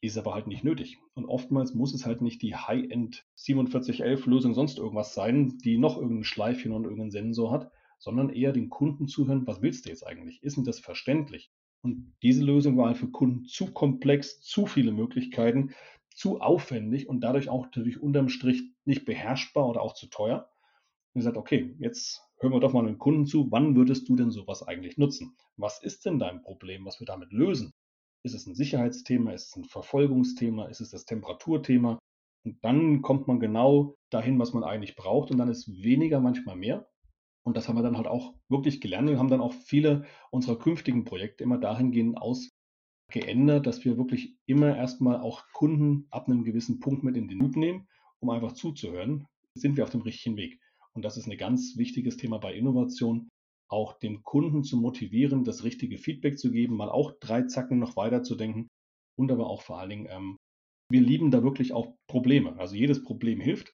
[0.00, 0.98] Ist aber halt nicht nötig.
[1.12, 5.98] Und oftmals muss es halt nicht die High-End 4711 Lösung sonst irgendwas sein, die noch
[5.98, 10.06] irgendein Schleifchen und irgendeinen Sensor hat, sondern eher den Kunden zuhören, was willst du jetzt
[10.06, 10.42] eigentlich?
[10.42, 11.52] Ist denn das verständlich?
[11.82, 15.74] Und diese Lösung war halt für Kunden zu komplex, zu viele Möglichkeiten,
[16.16, 20.50] zu aufwendig und dadurch auch natürlich unterm Strich nicht beherrschbar oder auch zu teuer.
[21.14, 24.30] Und gesagt, okay, jetzt hören wir doch mal den Kunden zu, wann würdest du denn
[24.30, 25.36] sowas eigentlich nutzen?
[25.56, 27.72] Was ist denn dein Problem, was wir damit lösen?
[28.24, 29.32] Ist es ein Sicherheitsthema?
[29.32, 30.66] Ist es ein Verfolgungsthema?
[30.66, 31.98] Ist es das Temperaturthema?
[32.44, 35.30] Und dann kommt man genau dahin, was man eigentlich braucht.
[35.30, 36.88] Und dann ist weniger manchmal mehr.
[37.44, 40.58] Und das haben wir dann halt auch wirklich gelernt und haben dann auch viele unserer
[40.58, 42.16] künftigen Projekte immer dahingehend
[43.12, 47.38] ausgeändert, dass wir wirklich immer erstmal auch Kunden ab einem gewissen Punkt mit in den
[47.38, 47.86] Loop nehmen,
[48.20, 50.60] um einfach zuzuhören, sind wir auf dem richtigen Weg.
[50.94, 53.28] Und das ist ein ganz wichtiges Thema bei Innovation,
[53.68, 57.96] auch dem Kunden zu motivieren, das richtige Feedback zu geben, mal auch drei Zacken noch
[57.96, 58.68] weiter zu denken
[59.18, 60.36] und aber auch vor allen Dingen, ähm,
[60.90, 62.58] wir lieben da wirklich auch Probleme.
[62.58, 63.72] Also jedes Problem hilft.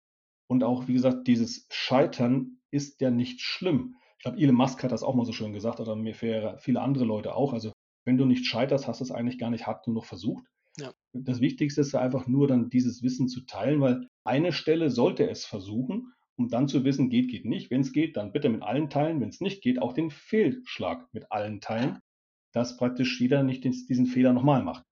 [0.51, 3.97] Und auch, wie gesagt, dieses Scheitern ist ja nicht schlimm.
[4.19, 7.05] Ich glaube, Elon Musk hat das auch mal so schön gesagt, oder mir viele andere
[7.05, 7.53] Leute auch.
[7.53, 7.73] Also,
[8.09, 10.45] wenn du nicht scheiterst, hast du es eigentlich gar nicht hart genug versucht.
[10.79, 10.93] Ja.
[11.13, 15.45] Das Wichtigste ist einfach nur dann dieses Wissen zu teilen, weil eine Stelle sollte es
[15.45, 17.71] versuchen um dann zu wissen, geht, geht nicht.
[17.71, 19.21] Wenn es geht, dann bitte mit allen teilen.
[19.21, 21.99] Wenn es nicht geht, auch den Fehlschlag mit allen teilen,
[22.53, 24.85] dass praktisch jeder nicht diesen Fehler nochmal macht.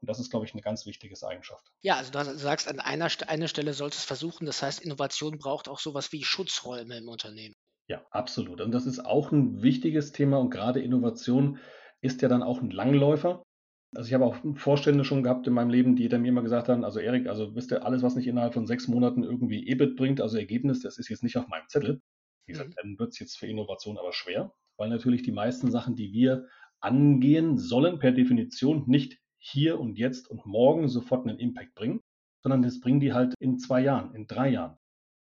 [0.00, 1.66] Und das ist, glaube ich, eine ganz wichtige Eigenschaft.
[1.80, 4.46] Ja, also du sagst, an einer, einer Stelle sollst du es versuchen.
[4.46, 7.54] Das heißt, Innovation braucht auch sowas wie Schutzräume im Unternehmen.
[7.86, 8.60] Ja, absolut.
[8.60, 10.38] Und das ist auch ein wichtiges Thema.
[10.38, 11.58] Und gerade Innovation
[12.02, 13.42] ist ja dann auch ein Langläufer.
[13.94, 16.68] Also ich habe auch Vorstände schon gehabt in meinem Leben, die dann mir immer gesagt
[16.68, 19.96] haben, also Erik, also wisst ihr, alles, was nicht innerhalb von sechs Monaten irgendwie EBIT
[19.96, 22.00] bringt, also Ergebnis, das ist jetzt nicht auf meinem Zettel.
[22.46, 22.74] Wie gesagt, mhm.
[22.76, 26.46] dann wird es jetzt für Innovation aber schwer, weil natürlich die meisten Sachen, die wir
[26.80, 32.00] angehen sollen, per Definition nicht hier und jetzt und morgen sofort einen Impact bringen,
[32.42, 34.76] sondern das bringen die halt in zwei Jahren, in drei Jahren.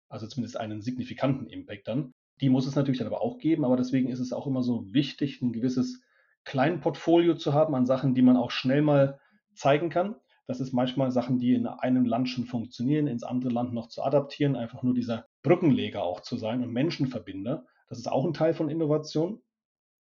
[0.10, 2.12] Also zumindest einen signifikanten Impact dann.
[2.42, 4.94] Die muss es natürlich dann aber auch geben, aber deswegen ist es auch immer so
[4.94, 6.02] wichtig, ein gewisses
[6.48, 9.20] kleinen Portfolio zu haben an Sachen, die man auch schnell mal
[9.54, 10.16] zeigen kann.
[10.48, 14.02] Das ist manchmal Sachen, die in einem Land schon funktionieren, ins andere Land noch zu
[14.02, 17.66] adaptieren, einfach nur dieser Brückenleger auch zu sein und Menschenverbinder.
[17.90, 19.42] Das ist auch ein Teil von Innovation.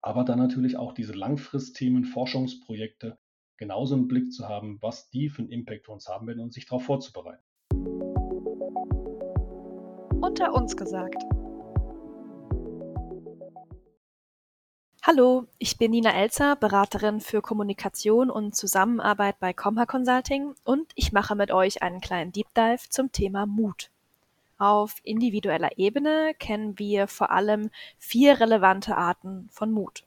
[0.00, 3.18] Aber dann natürlich auch diese Langfristthemen, Forschungsprojekte
[3.56, 6.52] genauso im Blick zu haben, was die für einen Impact für uns haben werden und
[6.52, 7.44] sich darauf vorzubereiten.
[10.20, 11.22] Unter uns gesagt.
[15.04, 21.10] Hallo, ich bin Nina Elzer, Beraterin für Kommunikation und Zusammenarbeit bei Comha Consulting und ich
[21.10, 23.90] mache mit euch einen kleinen Deep Dive zum Thema Mut.
[24.58, 30.04] Auf individueller Ebene kennen wir vor allem vier relevante Arten von Mut.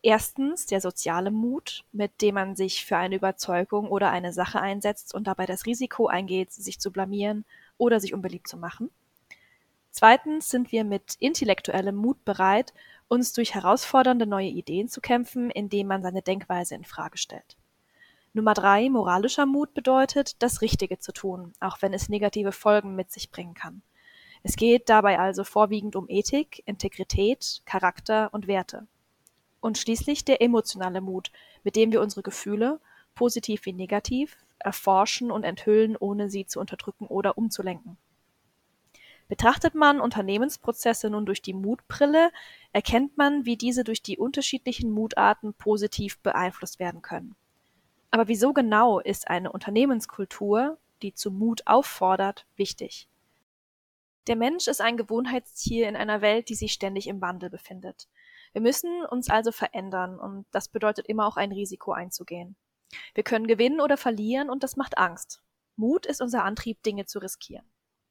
[0.00, 5.14] Erstens der soziale Mut, mit dem man sich für eine Überzeugung oder eine Sache einsetzt
[5.14, 7.44] und dabei das Risiko eingeht, sich zu blamieren
[7.76, 8.88] oder sich unbeliebt zu machen.
[9.90, 12.74] Zweitens sind wir mit intellektuellem Mut bereit,
[13.08, 17.56] uns durch herausfordernde neue Ideen zu kämpfen, indem man seine Denkweise in Frage stellt.
[18.32, 23.10] Nummer drei, moralischer Mut bedeutet, das Richtige zu tun, auch wenn es negative Folgen mit
[23.10, 23.82] sich bringen kann.
[24.42, 28.86] Es geht dabei also vorwiegend um Ethik, Integrität, Charakter und Werte.
[29.60, 31.32] Und schließlich der emotionale Mut,
[31.64, 32.78] mit dem wir unsere Gefühle,
[33.14, 37.96] positiv wie negativ, erforschen und enthüllen, ohne sie zu unterdrücken oder umzulenken.
[39.28, 42.30] Betrachtet man Unternehmensprozesse nun durch die Mutbrille,
[42.72, 47.34] erkennt man, wie diese durch die unterschiedlichen Mutarten positiv beeinflusst werden können.
[48.10, 53.08] Aber wieso genau ist eine Unternehmenskultur, die zu Mut auffordert, wichtig?
[54.28, 58.08] Der Mensch ist ein Gewohnheitstier in einer Welt, die sich ständig im Wandel befindet.
[58.52, 62.56] Wir müssen uns also verändern und das bedeutet immer auch ein Risiko einzugehen.
[63.14, 65.42] Wir können gewinnen oder verlieren und das macht Angst.
[65.76, 67.66] Mut ist unser Antrieb, Dinge zu riskieren.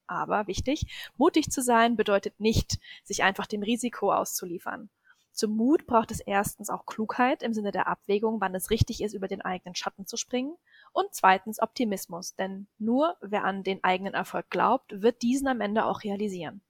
[0.07, 4.89] Aber wichtig, mutig zu sein bedeutet nicht, sich einfach dem Risiko auszuliefern.
[5.35, 9.13] Zum Mut braucht es erstens auch Klugheit im Sinne der Abwägung, wann es richtig ist,
[9.13, 10.55] über den eigenen Schatten zu springen.
[10.93, 15.85] Und zweitens Optimismus, denn nur wer an den eigenen Erfolg glaubt, wird diesen am Ende
[15.85, 16.61] auch realisieren.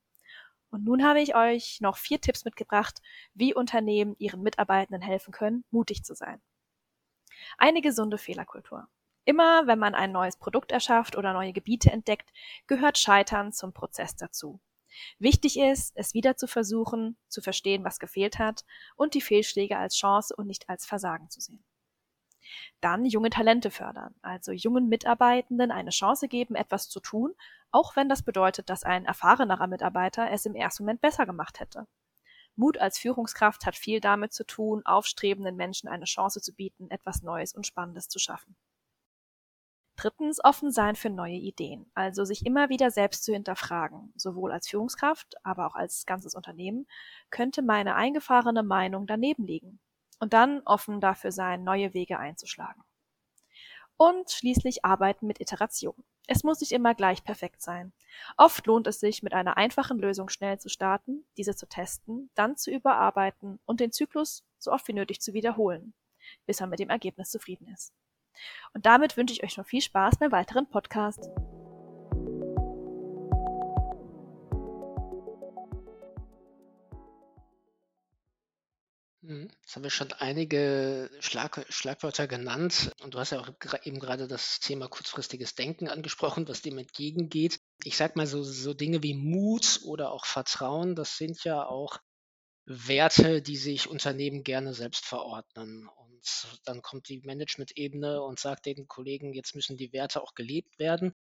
[0.72, 3.04] Und nun habe ich euch noch vier Tipps mitgebracht,
[3.36, 6.42] wie Unternehmen ihren Mitarbeitenden helfen können, mutig zu sein.
[7.60, 8.88] Eine gesunde Fehlerkultur.
[9.26, 12.32] Immer wenn man ein neues Produkt erschafft oder neue Gebiete entdeckt,
[12.68, 14.60] gehört Scheitern zum Prozess dazu.
[15.20, 19.98] Wichtig ist, es wieder zu versuchen, zu verstehen, was gefehlt hat und die Fehlschläge als
[19.98, 21.66] Chance und nicht als Versagen zu sehen.
[22.80, 27.34] Dann junge Talente fördern, also jungen Mitarbeitenden eine Chance geben, etwas zu tun,
[27.72, 31.88] auch wenn das bedeutet, dass ein erfahrenerer Mitarbeiter es im ersten Moment besser gemacht hätte.
[32.56, 37.24] Mut als Führungskraft hat viel damit zu tun, aufstrebenden Menschen eine Chance zu bieten, etwas
[37.24, 38.56] Neues und Spannendes zu schaffen.
[39.96, 44.68] Drittens offen sein für neue Ideen, also sich immer wieder selbst zu hinterfragen, sowohl als
[44.68, 46.86] Führungskraft, aber auch als ganzes Unternehmen,
[47.30, 49.80] könnte meine eingefahrene Meinung daneben liegen.
[50.20, 52.84] Und dann offen dafür sein, neue Wege einzuschlagen.
[53.98, 55.96] Und schließlich arbeiten mit Iteration.
[56.28, 57.94] Es muss nicht immer gleich perfekt sein.
[58.36, 62.58] Oft lohnt es sich, mit einer einfachen Lösung schnell zu starten, diese zu testen, dann
[62.58, 65.94] zu überarbeiten und den Zyklus so oft wie nötig zu wiederholen,
[66.46, 67.94] bis man mit dem Ergebnis zufrieden ist.
[68.74, 71.30] Und damit wünsche ich euch noch viel Spaß beim weiteren Podcast.
[79.26, 79.50] Mhm.
[79.62, 83.50] Jetzt haben wir schon einige Schlag Schlagwörter genannt und du hast ja auch
[83.84, 87.60] eben gerade das Thema kurzfristiges Denken angesprochen, was dem entgegengeht.
[87.84, 91.98] Ich sag mal so, so Dinge wie Mut oder auch Vertrauen, das sind ja auch
[92.68, 95.90] Werte, die sich Unternehmen gerne selbst verordnen.
[96.66, 101.14] Dann kommt die Management-Ebene und sagt den Kollegen, jetzt müssen die Werte auch gelebt werden.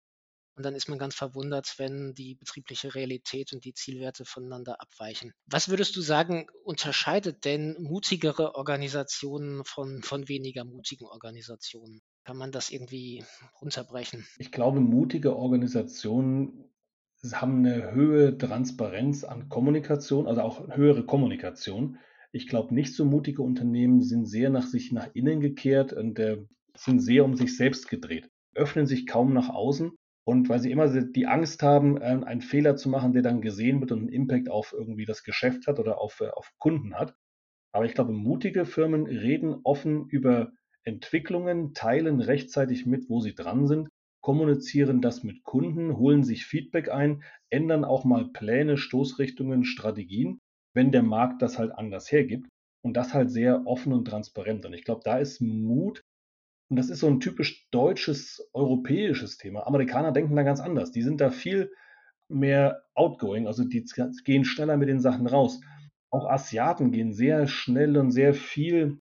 [0.56, 5.32] Und dann ist man ganz verwundert, wenn die betriebliche Realität und die Zielwerte voneinander abweichen.
[5.46, 12.02] Was würdest du sagen, unterscheidet denn mutigere Organisationen von, von weniger mutigen Organisationen?
[12.24, 13.24] Kann man das irgendwie
[13.60, 14.26] runterbrechen?
[14.38, 16.70] Ich glaube, mutige Organisationen
[17.32, 21.98] haben eine höhere Transparenz an Kommunikation, also auch höhere Kommunikation.
[22.34, 26.44] Ich glaube, nicht so mutige Unternehmen sind sehr nach sich nach innen gekehrt und äh,
[26.76, 29.92] sind sehr um sich selbst gedreht, öffnen sich kaum nach außen
[30.24, 33.78] und weil sie immer die Angst haben, ähm, einen Fehler zu machen, der dann gesehen
[33.78, 37.14] wird und einen Impact auf irgendwie das Geschäft hat oder auf, äh, auf Kunden hat.
[37.70, 40.50] Aber ich glaube, mutige Firmen reden offen über
[40.82, 46.90] Entwicklungen, teilen rechtzeitig mit, wo sie dran sind, kommunizieren das mit Kunden, holen sich Feedback
[46.90, 50.40] ein, ändern auch mal Pläne, Stoßrichtungen, Strategien,
[50.74, 52.48] wenn der Markt das halt anders hergibt.
[52.82, 54.66] Und das halt sehr offen und transparent.
[54.66, 56.02] Und ich glaube, da ist Mut
[56.70, 59.66] und das ist so ein typisch deutsches, europäisches Thema.
[59.66, 60.90] Amerikaner denken da ganz anders.
[60.90, 61.72] Die sind da viel
[62.28, 63.84] mehr outgoing, also die
[64.24, 65.60] gehen schneller mit den Sachen raus.
[66.10, 69.00] Auch Asiaten gehen sehr schnell und sehr viel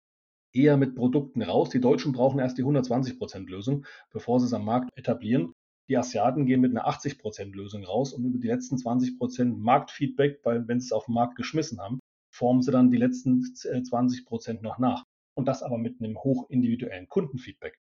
[0.54, 1.70] eher mit Produkten raus.
[1.70, 5.54] Die Deutschen brauchen erst die 120% Lösung, bevor sie es am Markt etablieren.
[5.90, 10.68] Die Asiaten gehen mit einer 80% Lösung raus und über die letzten 20% Marktfeedback, weil
[10.68, 12.00] wenn sie es auf den Markt geschmissen haben,
[12.32, 15.04] formen sie dann die letzten 20% noch nach
[15.36, 17.76] und das aber mit einem hochindividuellen Kundenfeedback.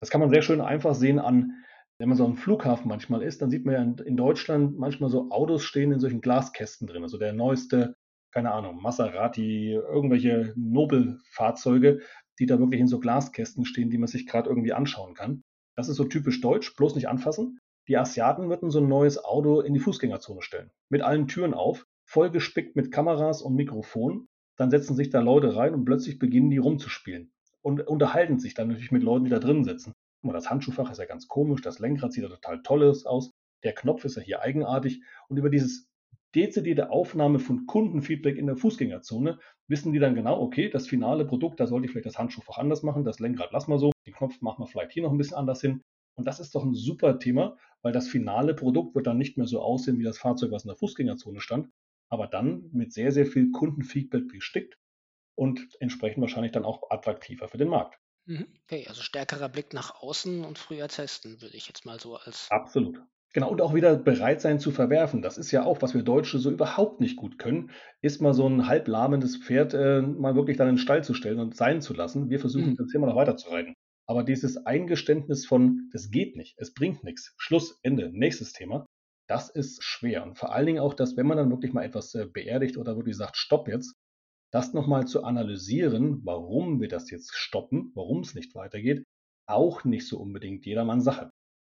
[0.00, 1.64] Das kann man sehr schön einfach sehen an,
[1.98, 5.30] wenn man so am Flughafen manchmal ist, dann sieht man ja in Deutschland manchmal so
[5.30, 7.04] Autos stehen in solchen Glaskästen drin.
[7.04, 7.94] Also der neueste,
[8.32, 12.00] keine Ahnung, Maserati, irgendwelche Nobelfahrzeuge,
[12.40, 15.42] die da wirklich in so Glaskästen stehen, die man sich gerade irgendwie anschauen kann.
[15.82, 17.58] Das ist so typisch deutsch, bloß nicht anfassen.
[17.88, 20.70] Die Asiaten würden so ein neues Auto in die Fußgängerzone stellen.
[20.88, 25.74] Mit allen Türen auf, vollgespickt mit Kameras und Mikrofonen dann setzen sich da Leute rein
[25.74, 29.64] und plötzlich beginnen die rumzuspielen und unterhalten sich dann natürlich mit Leuten, die da drin
[29.64, 29.92] sitzen.
[30.20, 33.32] Guck mal, das Handschuhfach ist ja ganz komisch, das Lenkrad sieht ja total tolles aus,
[33.64, 35.88] der Knopf ist ja hier eigenartig und über dieses
[36.36, 39.40] dezidierte Aufnahme von Kundenfeedback in der Fußgängerzone
[39.72, 42.84] wissen die dann genau, okay, das finale Produkt, da sollte ich vielleicht das Handschuhfach anders
[42.84, 45.36] machen, das Lenkrad lassen wir so, den Knopf machen wir vielleicht hier noch ein bisschen
[45.36, 45.82] anders hin.
[46.14, 49.46] Und das ist doch ein super Thema, weil das finale Produkt wird dann nicht mehr
[49.46, 51.70] so aussehen wie das Fahrzeug, was in der Fußgängerzone stand,
[52.10, 54.76] aber dann mit sehr, sehr viel Kundenfeedback bestickt
[55.34, 57.98] und entsprechend wahrscheinlich dann auch attraktiver für den Markt.
[58.26, 58.46] Mhm.
[58.64, 62.50] Okay, also stärkerer Blick nach außen und früher testen, würde ich jetzt mal so als.
[62.50, 63.00] Absolut.
[63.34, 65.22] Genau, und auch wieder bereit sein zu verwerfen.
[65.22, 67.70] Das ist ja auch, was wir Deutsche so überhaupt nicht gut können,
[68.02, 71.38] ist mal so ein halblahmendes Pferd äh, mal wirklich dann in den Stall zu stellen
[71.38, 72.28] und sein zu lassen.
[72.28, 72.76] Wir versuchen mhm.
[72.76, 73.74] das immer noch weiter zu reiten.
[74.06, 78.86] Aber dieses Eingeständnis von, das geht nicht, es bringt nichts, Schluss, Ende, nächstes Thema,
[79.28, 80.24] das ist schwer.
[80.24, 82.96] Und vor allen Dingen auch das, wenn man dann wirklich mal etwas äh, beerdigt oder
[82.96, 83.94] wirklich sagt, stopp jetzt,
[84.52, 89.04] das nochmal zu analysieren, warum wir das jetzt stoppen, warum es nicht weitergeht,
[89.46, 91.30] auch nicht so unbedingt jedermanns Sache.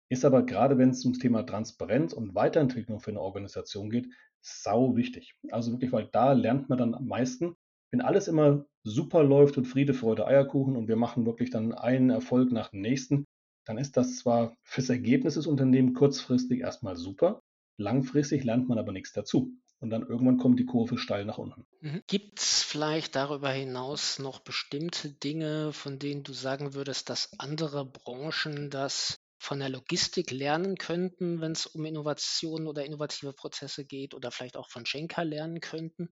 [0.09, 4.09] Ist aber gerade, wenn es ums Thema Transparenz und Weiterentwicklung für eine Organisation geht,
[4.41, 5.35] sau wichtig.
[5.51, 7.57] Also wirklich, weil da lernt man dann am meisten.
[7.91, 12.11] Wenn alles immer super läuft und Friede, Freude, Eierkuchen und wir machen wirklich dann einen
[12.11, 13.25] Erfolg nach dem nächsten,
[13.65, 17.43] dann ist das zwar fürs Ergebnis des Unternehmens kurzfristig erstmal super,
[17.77, 19.53] langfristig lernt man aber nichts dazu.
[19.79, 21.67] Und dann irgendwann kommt die Kurve steil nach unten.
[21.81, 22.03] Mhm.
[22.07, 27.85] Gibt es vielleicht darüber hinaus noch bestimmte Dinge, von denen du sagen würdest, dass andere
[27.85, 34.15] Branchen das von der Logistik lernen könnten, wenn es um Innovationen oder innovative Prozesse geht
[34.15, 36.09] oder vielleicht auch von Schenker lernen könnten?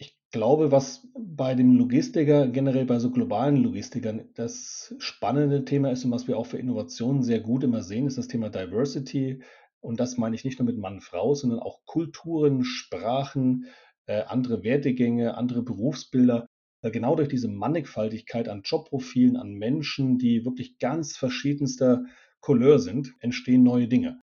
[0.00, 6.04] Ich glaube, was bei dem Logistiker, generell bei so globalen Logistikern, das spannende Thema ist
[6.04, 9.42] und was wir auch für Innovationen sehr gut immer sehen, ist das Thema Diversity.
[9.80, 13.66] Und das meine ich nicht nur mit Mann, Frau, sondern auch Kulturen, Sprachen,
[14.06, 16.46] äh, andere Wertegänge, andere Berufsbilder.
[16.82, 22.04] Genau durch diese Mannigfaltigkeit an Jobprofilen, an Menschen, die wirklich ganz verschiedenster
[22.40, 24.20] Couleur sind, entstehen neue Dinge.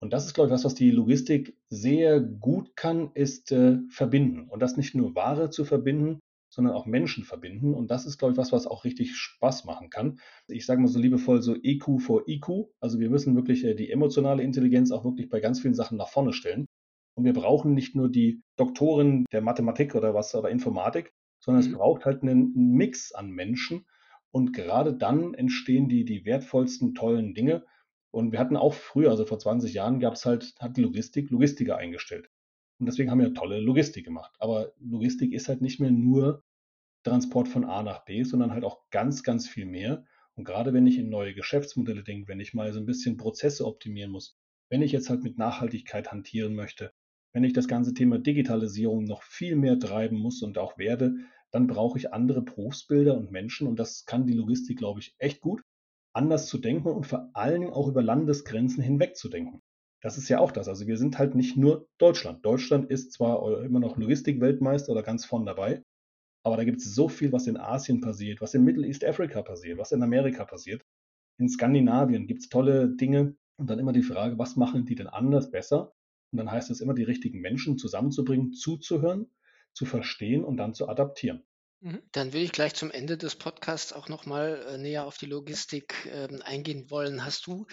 [0.00, 4.48] Und das ist, glaube ich, was, was die Logistik sehr gut kann, ist äh, verbinden.
[4.48, 7.74] Und das nicht nur Ware zu verbinden, sondern auch Menschen verbinden.
[7.74, 10.20] Und das ist, glaube ich, was, was auch richtig Spaß machen kann.
[10.48, 12.68] Ich sage mal so liebevoll so EQ vor IQ.
[12.80, 16.08] Also wir müssen wirklich äh, die emotionale Intelligenz auch wirklich bei ganz vielen Sachen nach
[16.08, 16.66] vorne stellen.
[17.16, 21.10] Und wir brauchen nicht nur die Doktoren der Mathematik oder was oder Informatik,
[21.42, 21.70] sondern mhm.
[21.70, 23.86] es braucht halt einen Mix an Menschen.
[24.30, 27.64] Und gerade dann entstehen die, die wertvollsten, tollen Dinge.
[28.10, 31.30] Und wir hatten auch früher, also vor 20 Jahren, gab es halt, hat die Logistik
[31.30, 32.30] Logistiker eingestellt.
[32.78, 34.34] Und deswegen haben wir tolle Logistik gemacht.
[34.38, 36.44] Aber Logistik ist halt nicht mehr nur
[37.04, 40.04] Transport von A nach B, sondern halt auch ganz, ganz viel mehr.
[40.34, 43.64] Und gerade wenn ich in neue Geschäftsmodelle denke, wenn ich mal so ein bisschen Prozesse
[43.64, 44.36] optimieren muss,
[44.68, 46.92] wenn ich jetzt halt mit Nachhaltigkeit hantieren möchte,
[47.32, 51.14] wenn ich das ganze Thema Digitalisierung noch viel mehr treiben muss und auch werde,
[51.56, 55.40] dann brauche ich andere Berufsbilder und Menschen und das kann die Logistik, glaube ich, echt
[55.40, 55.62] gut,
[56.12, 59.62] anders zu denken und vor allen Dingen auch über Landesgrenzen hinweg zu denken.
[60.02, 60.68] Das ist ja auch das.
[60.68, 62.44] Also wir sind halt nicht nur Deutschland.
[62.44, 65.82] Deutschland ist zwar immer noch Logistik-Weltmeister oder ganz vorn dabei,
[66.44, 69.40] aber da gibt es so viel, was in Asien passiert, was in Middle East Africa
[69.40, 70.84] passiert, was in Amerika passiert.
[71.40, 75.06] In Skandinavien gibt es tolle Dinge und dann immer die Frage, was machen die denn
[75.06, 75.94] anders, besser?
[76.32, 79.30] Und dann heißt es immer, die richtigen Menschen zusammenzubringen, zuzuhören,
[79.76, 81.44] zu verstehen und dann zu adaptieren.
[81.80, 82.02] Mhm.
[82.12, 86.08] Dann würde ich gleich zum Ende des Podcasts auch nochmal äh, näher auf die Logistik
[86.10, 87.24] ähm, eingehen wollen.
[87.24, 87.66] Hast du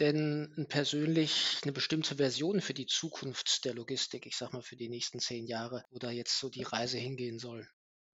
[0.00, 4.88] denn persönlich eine bestimmte Version für die Zukunft der Logistik, ich sag mal für die
[4.88, 7.66] nächsten zehn Jahre, wo da jetzt so die Reise hingehen soll?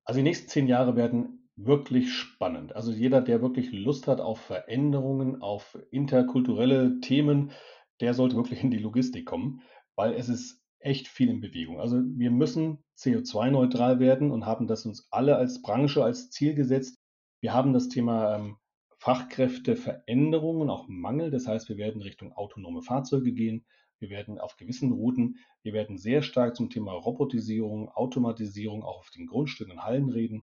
[0.05, 2.77] Also die nächsten zehn Jahre werden wirklich spannend.
[2.77, 7.53] Also jeder, der wirklich Lust hat auf Veränderungen, auf interkulturelle Themen,
[8.01, 9.63] der sollte wirklich in die Logistik kommen,
[9.95, 11.81] weil es ist echt viel in Bewegung.
[11.81, 16.99] Also wir müssen CO2-neutral werden und haben das uns alle als Branche als Ziel gesetzt.
[17.41, 18.57] Wir haben das Thema ähm,
[18.99, 21.31] Fachkräfteveränderungen, auch Mangel.
[21.31, 23.65] Das heißt, wir werden Richtung autonome Fahrzeuge gehen.
[24.01, 29.11] Wir werden auf gewissen Routen, wir werden sehr stark zum Thema Robotisierung, Automatisierung auch auf
[29.11, 30.43] den Grundstücken und Hallen reden.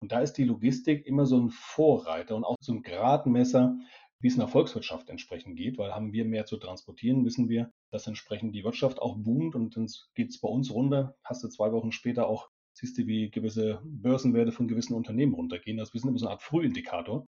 [0.00, 3.76] Und da ist die Logistik immer so ein Vorreiter und auch so ein Gradmesser,
[4.20, 7.70] wie es in der Volkswirtschaft entsprechend geht, weil haben wir mehr zu transportieren, wissen wir,
[7.94, 11.16] dass entsprechend die Wirtschaft auch boomt und dann geht es bei uns runter.
[11.24, 15.76] Hast du zwei Wochen später auch, siehst du, wie gewisse Börsenwerte von gewissen Unternehmen runtergehen.
[15.76, 17.26] Das ist immer so eine Art Frühindikator.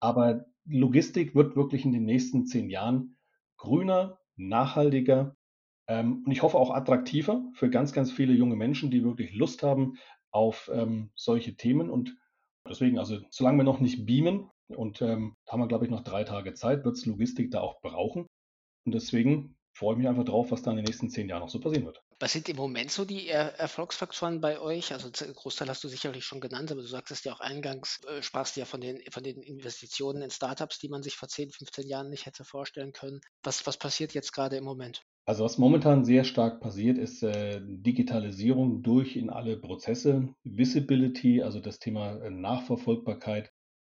[0.00, 3.16] Aber Logistik wird wirklich in den nächsten zehn Jahren
[3.56, 5.36] grüner, nachhaltiger
[5.86, 9.62] ähm, und ich hoffe auch attraktiver für ganz, ganz viele junge Menschen, die wirklich Lust
[9.62, 9.98] haben
[10.30, 11.90] auf ähm, solche Themen.
[11.90, 12.16] Und
[12.68, 16.04] deswegen, also solange wir noch nicht beamen, und ähm, da haben wir, glaube ich, noch
[16.04, 18.26] drei Tage Zeit, wird es Logistik da auch brauchen.
[18.86, 21.48] Und deswegen freue ich mich einfach drauf, was da in den nächsten zehn Jahren noch
[21.48, 22.00] so passieren wird.
[22.20, 24.92] Was sind im Moment so die er Erfolgsfaktoren bei euch?
[24.92, 28.22] Also Großteil hast du sicherlich schon genannt, aber du sagst es ja auch eingangs, äh,
[28.22, 31.88] sprachst ja von den, von den Investitionen in Startups, die man sich vor 10, 15
[31.88, 33.20] Jahren nicht hätte vorstellen können.
[33.42, 35.02] Was, was passiert jetzt gerade im Moment?
[35.26, 41.60] Also was momentan sehr stark passiert, ist äh, Digitalisierung durch in alle Prozesse, Visibility, also
[41.60, 43.50] das Thema äh, Nachverfolgbarkeit,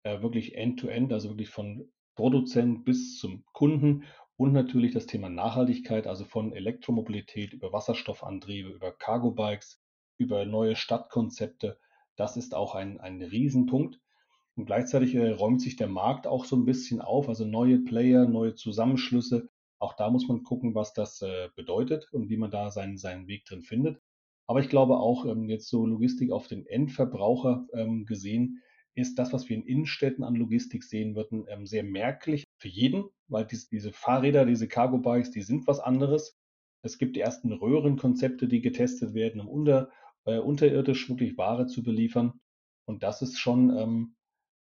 [0.04, 4.04] äh, wirklich end-to-end, -End, also wirklich von Produzent bis zum Kunden
[4.38, 9.82] und natürlich das Thema Nachhaltigkeit, also von Elektromobilität über Wasserstoffantriebe, über Cargo-Bikes,
[10.16, 11.76] über neue Stadtkonzepte.
[12.14, 13.98] Das ist auch ein, ein Riesenpunkt.
[14.54, 18.26] Und gleichzeitig äh, räumt sich der Markt auch so ein bisschen auf, also neue Player,
[18.26, 19.48] neue Zusammenschlüsse.
[19.80, 23.26] Auch da muss man gucken, was das äh, bedeutet und wie man da seinen, seinen
[23.26, 24.00] Weg drin findet.
[24.46, 28.62] Aber ich glaube auch ähm, jetzt so Logistik auf den Endverbraucher ähm, gesehen,
[28.98, 33.04] ist das, was wir in Innenstädten an Logistik sehen würden, ähm, sehr merklich für jeden,
[33.28, 36.36] weil dies, diese Fahrräder, diese Cargo-Bikes, die sind was anderes.
[36.82, 39.90] Es gibt die ersten Röhrenkonzepte, die getestet werden, um unter,
[40.24, 42.40] äh, unterirdisch wirklich Ware zu beliefern.
[42.86, 44.16] Und das ist schon ähm,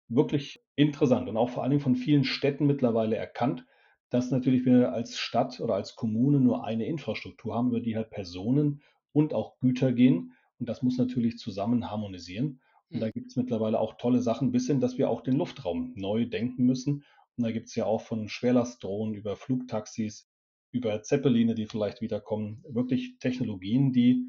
[0.07, 3.65] wirklich interessant und auch vor allen Dingen von vielen Städten mittlerweile erkannt,
[4.09, 8.09] dass natürlich wir als Stadt oder als Kommune nur eine Infrastruktur haben, über die halt
[8.09, 8.81] Personen
[9.13, 10.33] und auch Güter gehen.
[10.59, 12.61] Und das muss natürlich zusammen harmonisieren.
[12.91, 13.13] Und da hm.
[13.13, 16.65] gibt es mittlerweile auch tolle Sachen, bis hin, dass wir auch den Luftraum neu denken
[16.65, 17.03] müssen.
[17.37, 20.29] Und da gibt es ja auch von Schwerlastdrohnen über Flugtaxis,
[20.71, 24.25] über Zeppeline, die vielleicht wiederkommen, wirklich Technologien, die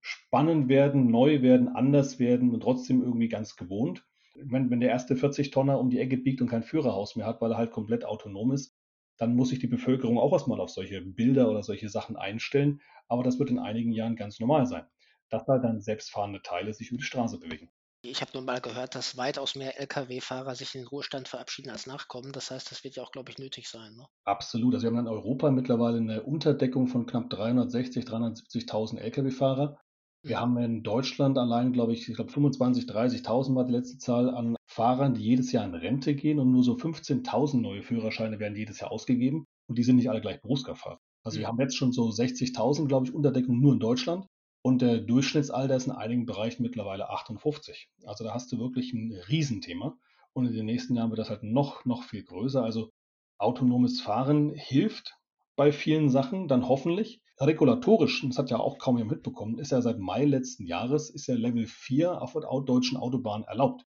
[0.00, 4.04] spannend werden, neu werden, anders werden und trotzdem irgendwie ganz gewohnt.
[4.34, 7.52] Wenn, wenn der erste 40-Tonner um die Ecke biegt und kein Führerhaus mehr hat, weil
[7.52, 8.74] er halt komplett autonom ist,
[9.16, 12.80] dann muss sich die Bevölkerung auch erstmal auf solche Bilder oder solche Sachen einstellen.
[13.08, 14.84] Aber das wird in einigen Jahren ganz normal sein
[15.30, 17.70] dass da dann selbstfahrende Teile sich über die Straße bewegen.
[18.02, 21.86] Ich habe nur mal gehört, dass weitaus mehr Lkw-Fahrer sich in den Ruhestand verabschieden als
[21.86, 22.30] nachkommen.
[22.30, 23.96] Das heißt, das wird ja auch, glaube ich, nötig sein.
[23.96, 24.06] Ne?
[24.24, 24.74] Absolut.
[24.74, 29.78] Also wir haben in Europa mittlerweile eine Unterdeckung von knapp 360, 370.000 Lkw-Fahrer.
[30.22, 30.40] Wir mhm.
[30.40, 34.56] haben in Deutschland allein, glaube ich, ich glaube 25, 30.000 war die letzte Zahl an
[34.66, 38.78] Fahrern, die jedes Jahr in Rente gehen und nur so 15.000 neue Führerscheine werden jedes
[38.78, 41.00] Jahr ausgegeben und die sind nicht alle gleich Berufskraftfahrer.
[41.24, 41.40] Also mhm.
[41.40, 44.26] wir haben jetzt schon so 60.000, glaube ich, Unterdeckung nur in Deutschland.
[44.62, 47.90] Und der Durchschnittsalter ist in einigen Bereichen mittlerweile 58.
[48.04, 49.96] Also da hast du wirklich ein Riesenthema.
[50.32, 52.62] Und in den nächsten Jahren wird das halt noch, noch viel größer.
[52.62, 52.92] Also
[53.38, 55.16] autonomes Fahren hilft
[55.56, 57.20] bei vielen Sachen dann hoffentlich.
[57.40, 61.28] Regulatorisch, das hat ja auch kaum jemand mitbekommen, ist ja seit Mai letzten Jahres, ist
[61.28, 63.84] ja Level 4 auf der deutschen Autobahn erlaubt.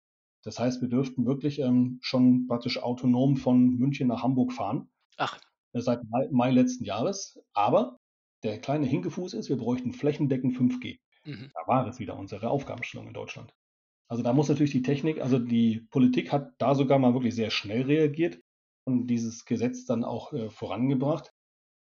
[0.42, 4.88] Das heißt, wir dürften wirklich ähm, schon praktisch autonom von München nach Hamburg fahren.
[5.16, 5.40] Ach.
[5.72, 7.38] Seit Mai, Mai letzten Jahres.
[7.52, 7.98] Aber
[8.46, 10.98] der kleine Hinkefuß ist, wir bräuchten flächendeckend 5G.
[11.24, 11.50] Mhm.
[11.52, 13.52] Da war es wieder unsere Aufgabenstellung in Deutschland.
[14.08, 17.50] Also da muss natürlich die Technik, also die Politik hat da sogar mal wirklich sehr
[17.50, 18.40] schnell reagiert
[18.84, 21.32] und dieses Gesetz dann auch äh, vorangebracht.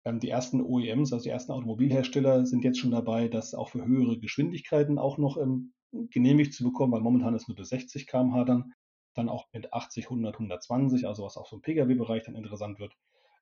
[0.06, 3.86] Ähm, die ersten OEMs, also die ersten Automobilhersteller, sind jetzt schon dabei, das auch für
[3.86, 8.44] höhere Geschwindigkeiten auch noch ähm, genehmigt zu bekommen, weil momentan ist nur bis 60 km/h
[8.44, 8.74] dann,
[9.14, 12.94] dann auch mit 80, 100, 120, also was auch so im Pkw-Bereich dann interessant wird.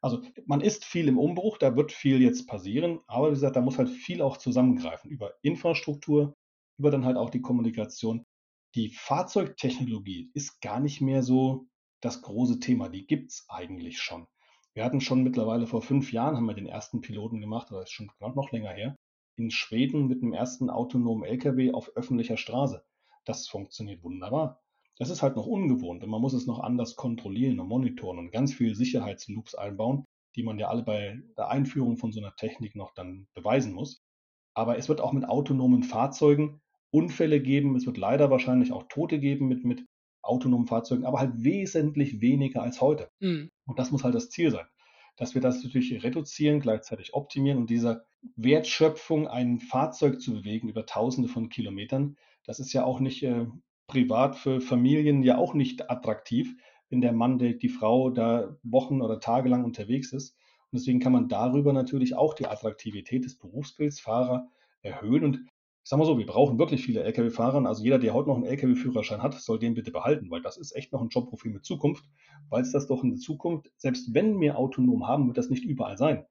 [0.04, 3.62] Also man ist viel im Umbruch, da wird viel jetzt passieren, aber wie gesagt, da
[3.62, 6.36] muss halt viel auch zusammengreifen über Infrastruktur,
[6.78, 8.26] über dann halt auch die Kommunikation.
[8.76, 11.68] Die Fahrzeugtechnologie ist gar nicht mehr so
[12.02, 14.28] das große Thema, die gibt es eigentlich schon.
[14.74, 17.92] Wir hatten schon mittlerweile vor fünf Jahren, haben wir den ersten Piloten gemacht, oder ist
[17.92, 18.98] schon noch länger her,
[19.38, 22.84] in Schweden mit dem ersten autonomen LKW auf öffentlicher Straße.
[23.24, 24.63] Das funktioniert wunderbar.
[24.98, 28.32] Das ist halt noch ungewohnt und man muss es noch anders kontrollieren und monitoren und
[28.32, 32.76] ganz viel Sicherheitsloops einbauen, die man ja alle bei der Einführung von so einer Technik
[32.76, 34.04] noch dann beweisen muss.
[34.54, 37.76] Aber es wird auch mit autonomen Fahrzeugen Unfälle geben.
[37.76, 39.84] Es wird leider wahrscheinlich auch Tote geben mit, mit
[40.22, 43.10] autonomen Fahrzeugen, aber halt wesentlich weniger als heute.
[43.20, 43.50] Mhm.
[43.66, 44.66] Und das muss halt das Ziel sein,
[45.18, 50.86] dass wir das natürlich reduzieren, gleichzeitig optimieren und dieser Wertschöpfung ein Fahrzeug zu bewegen über
[50.86, 52.16] Tausende von Kilometern,
[52.46, 53.48] das ist ja auch nicht äh,
[53.88, 56.56] privat für Familien ja auch nicht attraktiv,
[56.90, 60.38] wenn der Mann, die, die Frau da Wochen oder Tage lang unterwegs ist.
[60.72, 64.48] Und deswegen kann man darüber natürlich auch die Attraktivität des Berufsbilds Fahrer
[64.82, 65.24] erhöhen.
[65.24, 67.66] Und ich sag mal so, wir brauchen wirklich viele Lkw-Fahrer.
[67.66, 70.76] Also jeder, der heute noch einen Lkw-Führerschein hat, soll den bitte behalten, weil das ist
[70.76, 72.06] echt noch ein Jobprofil mit Zukunft,
[72.50, 75.66] weil es das doch in der Zukunft, selbst wenn wir autonom haben, wird das nicht
[75.66, 76.26] überall sein.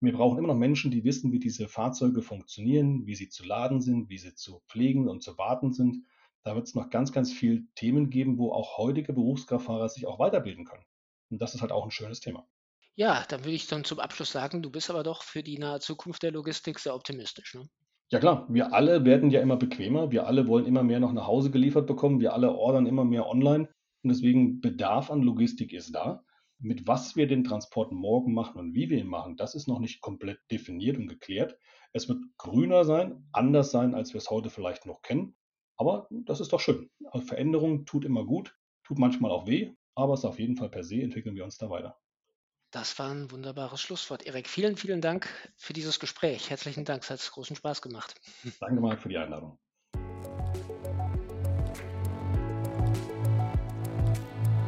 [0.00, 3.80] Wir brauchen immer noch Menschen, die wissen, wie diese Fahrzeuge funktionieren, wie sie zu laden
[3.80, 6.04] sind, wie sie zu pflegen und zu warten sind.
[6.44, 10.18] Da wird es noch ganz, ganz viele Themen geben, wo auch heutige Berufskraftfahrer sich auch
[10.18, 10.84] weiterbilden können.
[11.30, 12.46] Und das ist halt auch ein schönes Thema.
[12.96, 15.80] Ja, dann würde ich dann zum Abschluss sagen, du bist aber doch für die nahe
[15.80, 17.54] Zukunft der Logistik sehr optimistisch.
[17.54, 17.68] Ne?
[18.10, 21.26] Ja klar, wir alle werden ja immer bequemer, wir alle wollen immer mehr noch nach
[21.26, 23.68] Hause geliefert bekommen, wir alle ordern immer mehr online
[24.02, 26.22] und deswegen Bedarf an Logistik ist da.
[26.60, 29.80] Mit was wir den Transport morgen machen und wie wir ihn machen, das ist noch
[29.80, 31.58] nicht komplett definiert und geklärt.
[31.92, 35.34] Es wird grüner sein, anders sein, als wir es heute vielleicht noch kennen.
[35.76, 36.90] Aber das ist doch schön.
[37.10, 40.68] Also Veränderung tut immer gut, tut manchmal auch weh, aber es ist auf jeden Fall
[40.68, 41.98] per se entwickeln wir uns da weiter.
[42.70, 44.26] Das war ein wunderbares Schlusswort.
[44.26, 46.50] Erik, vielen, vielen Dank für dieses Gespräch.
[46.50, 48.20] Herzlichen Dank, es hat großen Spaß gemacht.
[48.60, 49.58] Danke, Marc, für die Einladung.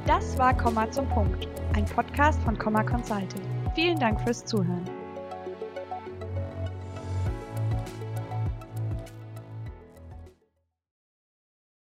[0.07, 3.43] Das war Komma zum Punkt, ein Podcast von Komma Consulting.
[3.75, 5.06] Vielen Dank fürs Zuhören.